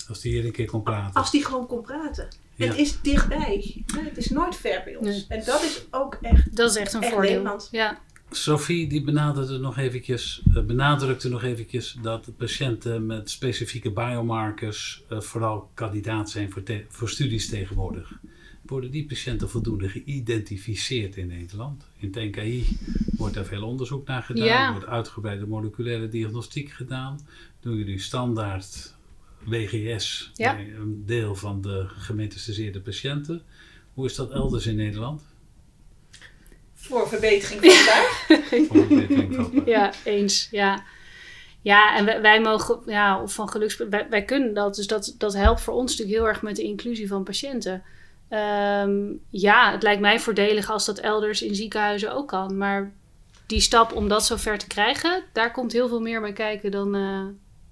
Als 0.08 0.20
die 0.20 0.32
hier 0.32 0.44
een 0.44 0.52
keer 0.52 0.66
kon 0.66 0.82
praten. 0.82 1.14
Als 1.14 1.30
die 1.30 1.44
gewoon 1.44 1.66
kon 1.66 1.82
praten. 1.82 2.28
Het 2.56 2.76
is 2.76 3.00
dichtbij. 3.00 3.84
Het 3.96 4.16
is 4.16 4.28
nooit 4.28 4.56
ver 4.56 4.82
bij 4.84 4.96
ons. 4.96 5.26
En 5.28 5.44
dat 5.44 5.62
is 5.62 5.86
ook 5.90 6.18
echt. 6.22 6.56
Dat 6.56 6.70
is 6.70 6.76
echt 6.76 6.92
een 6.92 7.02
voordeel. 7.02 7.20
Nederland. 7.20 7.68
Ja. 7.70 8.00
Sophie 8.30 8.88
die 8.88 9.04
benadrukte 9.04 9.58
nog 9.58 9.76
eventjes, 9.78 10.42
eh, 10.54 10.62
benadrukte 10.62 11.28
nog 11.28 11.42
eventjes 11.42 11.96
dat 12.02 12.36
patiënten 12.36 13.06
met 13.06 13.30
specifieke 13.30 13.90
biomarkers 13.90 15.02
uh, 15.12 15.20
vooral 15.20 15.70
kandidaat 15.74 16.30
zijn 16.30 16.50
voor, 16.50 16.62
voor 16.88 17.08
studies 17.08 17.48
tegenwoordig. 17.48 18.18
Worden 18.62 18.90
die 18.90 19.06
patiënten 19.06 19.50
voldoende 19.50 19.88
geïdentificeerd 19.88 21.16
in 21.16 21.26
Nederland? 21.26 21.84
In 21.96 22.08
het 22.12 22.24
NKI 22.24 22.78
wordt 23.16 23.34
daar 23.34 23.44
veel 23.44 23.62
onderzoek 23.62 24.06
naar 24.06 24.22
gedaan. 24.22 24.66
Er 24.66 24.72
wordt 24.72 24.86
uitgebreide 24.86 25.46
moleculaire 25.46 26.08
diagnostiek 26.08 26.70
gedaan. 26.70 27.20
Doen 27.60 27.76
jullie 27.76 27.98
standaard 27.98 28.94
WGS 29.44 30.30
bij 30.36 30.74
een 30.74 31.02
deel 31.06 31.34
van 31.34 31.60
de 31.60 31.84
gemetastaseerde 31.88 32.80
patiënten. 32.80 33.42
Hoe 33.94 34.06
is 34.06 34.14
dat 34.14 34.30
elders 34.30 34.66
in 34.66 34.76
Nederland? 34.76 35.22
Voor 36.88 37.08
verbetering 37.08 37.60
van 37.64 37.86
daar. 37.86 39.64
ja, 39.74 39.92
eens. 40.04 40.48
Ja. 40.50 40.84
Ja, 41.62 41.96
en 41.96 42.22
wij, 42.22 42.40
mogen, 42.40 42.80
ja, 42.86 43.22
of 43.22 43.34
van 43.34 43.48
geluks, 43.48 43.76
wij, 43.76 44.06
wij, 44.10 44.24
kunnen 44.24 44.54
dat. 44.54 44.74
Dus 44.74 44.86
dat, 44.86 45.14
dat 45.18 45.34
helpt 45.34 45.60
voor 45.60 45.74
ons 45.74 45.90
natuurlijk 45.90 46.18
heel 46.18 46.28
erg 46.28 46.42
met 46.42 46.56
de 46.56 46.62
inclusie 46.62 47.08
van 47.08 47.24
patiënten. 47.24 47.82
Ehm, 48.28 49.12
ja, 49.30 49.72
het 49.72 49.82
lijkt 49.82 50.00
mij 50.00 50.20
voordelig 50.20 50.70
als 50.70 50.86
dat 50.86 50.98
elders 50.98 51.42
in 51.42 51.54
ziekenhuizen 51.54 52.14
ook 52.14 52.28
kan. 52.28 52.56
Maar 52.56 52.92
die 53.46 53.60
stap 53.60 53.92
om 53.92 54.08
dat 54.08 54.24
zover 54.24 54.58
te 54.58 54.66
krijgen, 54.66 55.22
daar 55.32 55.52
komt 55.52 55.72
heel 55.72 55.88
veel 55.88 56.00
meer 56.00 56.20
bij 56.20 56.32
kijken 56.32 56.70
dan, 56.70 56.96
uh, 56.96 57.26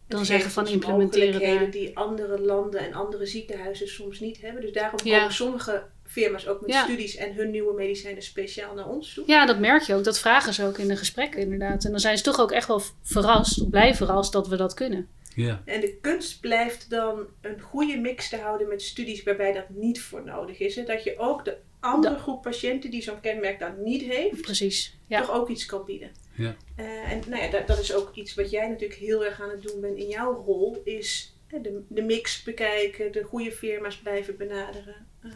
dan 0.09 0.25
zeggen 0.25 0.51
van 0.51 0.69
implementeren. 0.69 1.41
Daar. 1.41 1.71
die 1.71 1.99
andere 1.99 2.41
landen 2.41 2.81
en 2.81 2.95
andere 2.95 3.27
ziekenhuizen 3.27 3.89
soms 3.89 4.21
niet 4.21 4.41
hebben. 4.41 4.63
Dus 4.63 4.73
daarom 4.73 4.99
komen 4.99 5.33
sommige 5.33 5.85
firma's 6.07 6.47
ook 6.47 6.61
met 6.61 6.75
studies 6.75 7.17
en 7.17 7.35
hun 7.35 7.51
nieuwe 7.51 7.75
medicijnen 7.75 8.23
speciaal 8.23 8.75
naar 8.75 8.89
ons 8.89 9.15
toe. 9.15 9.25
Ja, 9.27 9.47
dat 9.47 9.59
merk 9.59 9.83
je 9.83 9.95
ook. 9.95 10.05
Dat 10.05 10.19
vragen 10.19 10.55
ze 10.55 10.65
ook 10.65 10.79
in 10.79 10.89
de 10.89 10.97
gesprekken 10.97 11.41
inderdaad. 11.41 11.85
En 11.85 11.91
dan 11.91 12.01
zijn 12.01 12.17
ze 12.17 12.23
toch 12.23 12.41
ook 12.41 12.53
echt 12.53 12.69
wel 12.69 12.83
verrast, 13.03 13.71
blij 13.71 13.95
verrast 13.95 14.33
dat 14.33 14.49
we 14.49 14.57
dat 14.57 14.75
kunnen. 14.75 15.09
Ja. 15.35 15.63
En 15.65 15.81
de 15.81 15.97
kunst 16.01 16.41
blijft 16.41 16.91
dan 16.91 17.27
een 17.41 17.61
goede 17.61 17.97
mix 17.97 18.29
te 18.29 18.37
houden 18.37 18.69
met 18.69 18.83
studies 18.83 19.23
waarbij 19.23 19.53
dat 19.53 19.69
niet 19.69 20.01
voor 20.01 20.25
nodig 20.25 20.59
is. 20.59 20.77
Hè? 20.77 20.85
Dat 20.85 21.05
je 21.05 21.19
ook 21.19 21.45
de 21.45 21.57
andere 21.81 22.19
groep 22.19 22.43
patiënten 22.43 22.91
die 22.91 23.03
zo'n 23.03 23.21
kenmerk 23.21 23.59
dan 23.59 23.83
niet 23.83 24.03
heeft, 24.03 24.41
Precies. 24.41 24.99
Ja. 25.07 25.21
toch 25.21 25.31
ook 25.31 25.49
iets 25.49 25.67
kan 25.67 25.85
bieden. 25.85 26.11
Ja. 26.35 26.57
Uh, 26.77 27.13
en 27.13 27.23
nou 27.29 27.43
ja, 27.43 27.51
dat, 27.51 27.67
dat, 27.67 27.79
is 27.79 27.95
ook 27.95 28.15
iets 28.15 28.35
wat 28.35 28.51
jij 28.51 28.69
natuurlijk 28.69 29.01
heel 29.01 29.25
erg 29.25 29.41
aan 29.41 29.51
het 29.51 29.63
doen 29.63 29.81
bent 29.81 29.99
in 29.99 30.09
jouw 30.09 30.45
rol, 30.45 30.81
is 30.85 31.37
de, 31.49 31.83
de 31.89 32.03
mix 32.03 32.43
bekijken, 32.43 33.13
de 33.13 33.23
goede 33.23 33.53
firma's 33.53 33.97
blijven 33.97 34.37
benaderen. 34.37 35.07
Uh, 35.25 35.33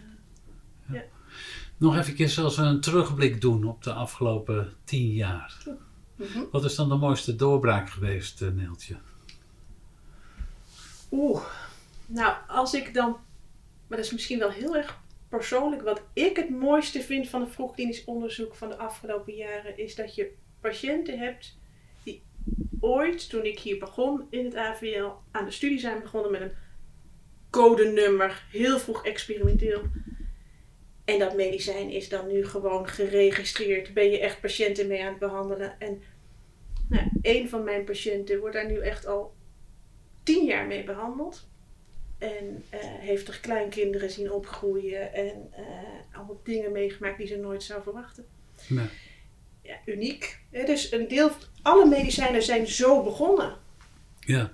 ja. 0.92 1.03
Nog 1.76 1.96
even 1.96 2.44
als 2.44 2.57
we 2.57 2.62
een 2.62 2.81
terugblik 2.81 3.40
doen 3.40 3.64
op 3.64 3.83
de 3.83 3.92
afgelopen 3.92 4.72
tien 4.85 5.12
jaar. 5.12 5.62
Mhm. 6.16 6.42
Wat 6.50 6.64
is 6.64 6.74
dan 6.74 6.88
de 6.88 6.94
mooiste 6.94 7.37
doorbraak 7.37 7.90
geweest, 7.90 8.40
uh, 8.40 8.48
Neeltje? 8.48 8.96
Oeh, 11.11 11.42
nou 12.07 12.35
als 12.46 12.74
ik 12.74 12.94
dan, 12.94 13.11
maar 13.87 13.96
dat 13.96 14.07
is 14.07 14.12
misschien 14.12 14.38
wel 14.38 14.50
heel 14.50 14.76
erg 14.76 15.00
persoonlijk, 15.29 15.83
wat 15.83 16.03
ik 16.12 16.37
het 16.37 16.50
mooiste 16.50 17.00
vind 17.00 17.29
van 17.29 17.40
het 17.40 17.50
vroegklinisch 17.50 18.05
onderzoek 18.05 18.55
van 18.55 18.68
de 18.68 18.76
afgelopen 18.76 19.35
jaren, 19.35 19.79
is 19.79 19.94
dat 19.94 20.14
je 20.14 20.33
patiënten 20.61 21.18
hebt 21.18 21.59
die 22.03 22.22
ooit, 22.81 23.29
toen 23.29 23.44
ik 23.44 23.59
hier 23.59 23.79
begon 23.79 24.26
in 24.31 24.44
het 24.44 24.57
AVL, 24.57 25.09
aan 25.31 25.44
de 25.44 25.50
studie 25.50 25.79
zijn 25.79 26.03
begonnen 26.03 26.31
met 26.31 26.40
een 26.40 26.53
codenummer, 27.50 28.44
heel 28.50 28.79
vroeg 28.79 29.05
experimenteel. 29.05 29.83
En 31.11 31.18
dat 31.18 31.37
medicijn 31.37 31.90
is 31.90 32.09
dan 32.09 32.27
nu 32.27 32.46
gewoon 32.46 32.88
geregistreerd. 32.88 33.94
Ben 33.94 34.11
je 34.11 34.20
echt 34.20 34.40
patiënten 34.40 34.87
mee 34.87 35.03
aan 35.03 35.09
het 35.09 35.18
behandelen. 35.18 35.81
En 35.81 36.03
nou, 36.88 37.09
een 37.23 37.49
van 37.49 37.64
mijn 37.64 37.85
patiënten 37.85 38.40
wordt 38.40 38.55
daar 38.55 38.70
nu 38.70 38.79
echt 38.79 39.07
al 39.07 39.35
tien 40.23 40.44
jaar 40.44 40.66
mee 40.66 40.85
behandeld. 40.85 41.49
En 42.18 42.64
uh, 42.75 42.81
heeft 42.81 43.29
er 43.29 43.40
kleinkinderen 43.40 44.11
zien 44.11 44.33
opgroeien 44.33 45.14
en 45.14 45.53
uh, 45.59 46.16
allemaal 46.16 46.40
dingen 46.44 46.73
meegemaakt 46.73 47.18
die 47.18 47.27
ze 47.27 47.37
nooit 47.37 47.62
zou 47.62 47.83
verwachten. 47.83 48.25
Nee. 48.68 48.87
Ja, 49.62 49.77
uniek. 49.85 50.38
dus 50.51 50.92
een 50.92 51.09
deel, 51.09 51.31
alle 51.62 51.87
medicijnen 51.87 52.42
zijn 52.42 52.66
zo 52.66 53.03
begonnen. 53.03 53.57
Ja. 54.20 54.53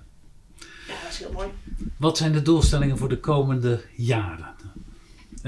Ja, 0.87 1.01
dat 1.01 1.11
is 1.11 1.19
heel 1.19 1.31
mooi. 1.31 1.47
Wat 1.97 2.17
zijn 2.17 2.31
de 2.31 2.41
doelstellingen 2.41 2.97
voor 2.97 3.09
de 3.09 3.19
komende 3.19 3.81
jaren? 3.95 4.55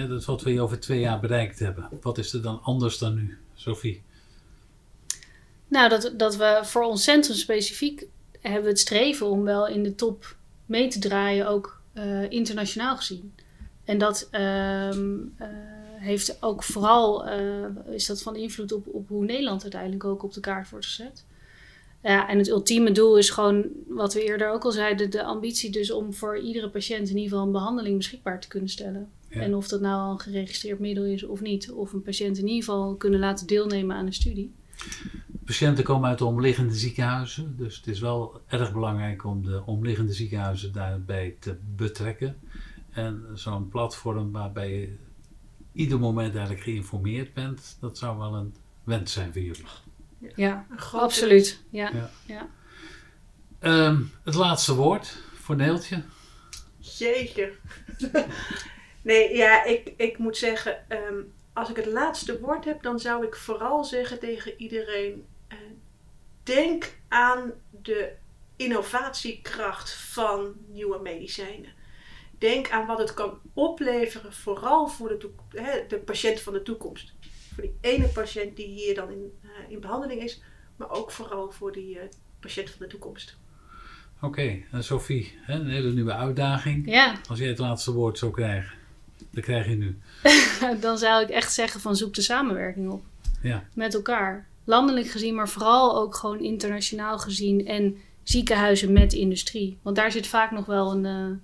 Dat 0.08 0.20
is 0.20 0.26
wat 0.26 0.42
we 0.42 0.62
over 0.62 0.80
twee 0.80 1.00
jaar 1.00 1.20
bereikt 1.20 1.60
hebben. 1.60 1.90
Wat 2.02 2.18
is 2.18 2.34
er 2.34 2.42
dan 2.42 2.62
anders 2.62 2.98
dan 2.98 3.16
nu, 3.16 3.38
Sophie? 3.56 4.02
Nou, 5.68 5.90
dat, 5.90 6.14
dat 6.18 6.36
we 6.36 6.60
voor 6.64 6.84
ons 6.84 7.04
centrum 7.04 7.36
specifiek 7.36 8.06
hebben 8.42 8.70
het 8.70 8.80
streven 8.80 9.28
om 9.28 9.44
wel 9.44 9.68
in 9.68 9.84
de 9.84 9.96
top 9.96 10.36
mee 10.66 10.88
te 10.88 11.00
draaien, 11.00 11.48
ook 11.48 11.82
uh, 11.94 12.30
internationaal 12.30 12.98
gezien. 12.98 13.34
En 13.86 13.98
dat 13.98 14.28
ehm, 14.32 15.18
uh, 15.18 15.48
heeft 15.96 16.38
ook 16.44 16.64
vooral 16.64 17.28
uh, 17.28 17.66
is 17.90 18.06
dat 18.06 18.22
van 18.22 18.36
invloed 18.36 18.72
op, 18.72 18.88
op 18.88 19.08
hoe 19.08 19.26
Nederland 19.26 19.62
uiteindelijk 19.62 20.04
ook 20.04 20.24
op 20.24 20.34
de 20.34 20.40
kaart 20.40 20.70
wordt 20.70 20.86
gezet. 20.86 21.26
Ja, 22.04 22.30
en 22.30 22.38
het 22.38 22.48
ultieme 22.48 22.92
doel 22.92 23.18
is 23.18 23.30
gewoon, 23.30 23.68
wat 23.88 24.14
we 24.14 24.24
eerder 24.24 24.50
ook 24.50 24.64
al 24.64 24.72
zeiden, 24.72 25.10
de 25.10 25.24
ambitie 25.24 25.70
dus 25.70 25.92
om 25.92 26.14
voor 26.14 26.40
iedere 26.40 26.70
patiënt 26.70 27.10
in 27.10 27.16
ieder 27.16 27.30
geval 27.30 27.46
een 27.46 27.52
behandeling 27.52 27.98
beschikbaar 27.98 28.40
te 28.40 28.48
kunnen 28.48 28.70
stellen. 28.70 29.10
Ja. 29.30 29.42
En 29.42 29.56
of 29.56 29.68
dat 29.68 29.82
nou 29.82 29.96
al 29.96 30.12
een 30.12 30.20
geregistreerd 30.20 30.80
middel 30.80 31.06
is 31.06 31.24
of 31.24 31.42
niet. 31.42 31.72
Of 31.72 31.94
een 31.94 32.02
patiënt 32.02 32.38
in 32.38 32.48
ieder 32.48 32.64
geval 32.64 32.96
kunnen 32.96 33.20
laten 33.20 33.48
deelnemen 33.48 33.96
aan 33.96 34.06
een 34.06 34.14
studie. 34.14 34.54
Patiënten 35.46 35.84
komen 35.84 36.10
uit 36.10 36.18
de 36.18 36.26
omliggende 36.26 36.74
ziekenhuizen. 36.74 37.56
Dus 37.58 37.78
het 37.78 37.88
is 37.88 38.00
wel 38.00 38.42
erg 38.48 38.74
belangrijk 38.74 39.26
om 39.26 39.44
de 39.44 39.66
omliggende 39.66 40.14
ziekenhuizen 40.14 40.74
daarbij 40.74 41.36
te 41.40 41.58
betrekken. 41.76 42.38
En 42.90 43.26
zo'n 43.34 43.70
platform 43.70 44.32
waarbij 44.32 44.80
je 44.80 44.96
ieder 45.74 46.00
moment 46.00 46.34
eigenlijk 46.34 46.64
geïnformeerd 46.64 47.34
bent, 47.34 47.78
dat 47.80 47.98
zou 47.98 48.18
wel 48.18 48.36
een 48.36 48.56
wens 48.84 49.14
zijn 49.14 49.34
voor 49.34 49.42
jullie. 49.42 49.66
Ja, 50.36 50.66
absoluut. 50.92 51.64
Ja. 51.70 51.92
ja. 51.94 52.10
ja. 52.26 52.48
Um, 53.88 54.12
het 54.24 54.36
laatste 54.36 54.76
woord 54.76 55.18
voor 55.34 55.56
Neeltje. 55.56 56.04
Jeetje. 56.80 57.52
Nee, 59.02 59.36
ja, 59.36 59.64
ik, 59.64 59.94
ik 59.98 60.18
moet 60.18 60.38
zeggen, 60.38 60.86
um, 60.90 61.34
als 61.54 61.70
ik 61.70 61.76
het 61.76 61.86
laatste 61.86 62.40
woord 62.40 62.66
heb, 62.66 62.82
dan 62.82 63.00
zou 63.00 63.26
ik 63.26 63.36
vooral 63.36 63.84
zeggen 63.84 64.20
tegen 64.20 64.54
iedereen: 64.58 65.26
uh, 65.50 65.58
denk 66.44 66.96
aan 67.08 67.54
de 67.82 68.12
innovatiekracht 68.56 69.94
van 69.94 70.56
nieuwe 70.68 71.00
medicijnen. 71.00 71.78
Denk 72.38 72.72
aan 72.72 72.86
wat 72.88 72.98
het 72.98 73.14
kan 73.14 73.40
opleveren, 73.54 74.34
vooral 74.34 74.88
voor 74.88 75.20
de, 75.20 75.30
hè, 75.50 75.88
de 75.88 75.98
patiënt 75.98 76.40
van 76.40 76.54
de 76.54 76.62
toekomst. 76.62 77.14
Voor 77.54 77.64
die 77.64 77.78
ene 77.82 78.08
patiënt 78.08 78.56
die 78.56 78.68
hier 78.68 78.96
dan 78.96 79.12
in, 79.12 79.40
uh, 79.44 79.50
in 79.70 79.80
behandeling 79.80 80.22
is, 80.22 80.42
maar 80.76 80.90
ook 80.92 81.12
vooral 81.12 81.52
voor 81.52 81.72
die 81.72 81.96
uh, 81.96 82.02
patiënt 82.40 82.70
van 82.70 82.80
de 82.80 82.88
toekomst. 82.88 83.38
Oké, 84.16 84.26
okay. 84.26 84.66
en 84.72 84.84
Sophie, 84.84 85.40
een 85.48 85.70
hele 85.70 85.92
nieuwe 85.92 86.14
uitdaging. 86.14 86.90
Ja. 86.92 87.16
Als 87.30 87.40
jij 87.40 87.48
het 87.48 87.58
laatste 87.58 87.94
woord 87.94 88.18
zou 88.18 88.32
krijgen. 88.32 88.79
Dat 89.32 89.44
krijg 89.44 89.68
je 89.68 89.76
nu. 89.76 89.98
dan 90.82 90.98
zou 90.98 91.24
ik 91.24 91.30
echt 91.30 91.54
zeggen 91.54 91.82
van 91.82 91.96
zoek 91.96 92.14
de 92.14 92.22
samenwerking 92.22 92.90
op. 92.90 93.04
Ja. 93.42 93.64
Met 93.74 93.94
elkaar. 93.94 94.48
Landelijk 94.64 95.08
gezien, 95.08 95.36
maar 95.36 95.50
vooral 95.50 95.98
ook 95.98 96.16
gewoon 96.16 96.40
internationaal 96.40 97.20
gezien. 97.20 97.68
En 97.68 97.98
ziekenhuizen 98.24 98.94
met 98.94 99.14
industrie. 99.14 99.78
Want 99.82 99.96
daar 99.96 100.12
zit 100.12 100.28
vaak 100.28 100.52
nog 100.52 100.66
wel 100.66 100.92
een, 100.92 101.06
uh, 101.06 101.38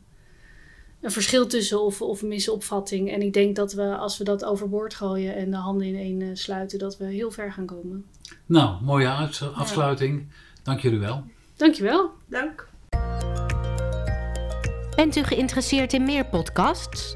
een 1.01 1.11
verschil 1.11 1.47
tussen 1.47 1.81
of, 1.81 2.01
of 2.01 2.21
een 2.21 2.27
misopvatting. 2.27 3.11
En 3.11 3.21
ik 3.21 3.33
denk 3.33 3.55
dat 3.55 3.73
we, 3.73 3.95
als 3.95 4.17
we 4.17 4.23
dat 4.23 4.45
overboord 4.45 4.93
gooien 4.93 5.35
en 5.35 5.51
de 5.51 5.57
handen 5.57 5.87
in 5.87 5.95
één 5.95 6.21
uh, 6.21 6.29
sluiten, 6.33 6.79
dat 6.79 6.97
we 6.97 7.05
heel 7.05 7.31
ver 7.31 7.51
gaan 7.51 7.65
komen. 7.65 8.05
Nou, 8.45 8.83
mooie 8.83 9.29
afsluiting. 9.53 10.19
Ja. 10.19 10.35
Dank 10.63 10.79
jullie 10.79 10.99
wel. 10.99 11.23
Dankjewel. 11.55 12.11
Dank. 12.25 12.67
Bent 14.95 15.15
u 15.15 15.23
geïnteresseerd 15.23 15.93
in 15.93 16.03
meer 16.03 16.25
podcasts? 16.25 17.15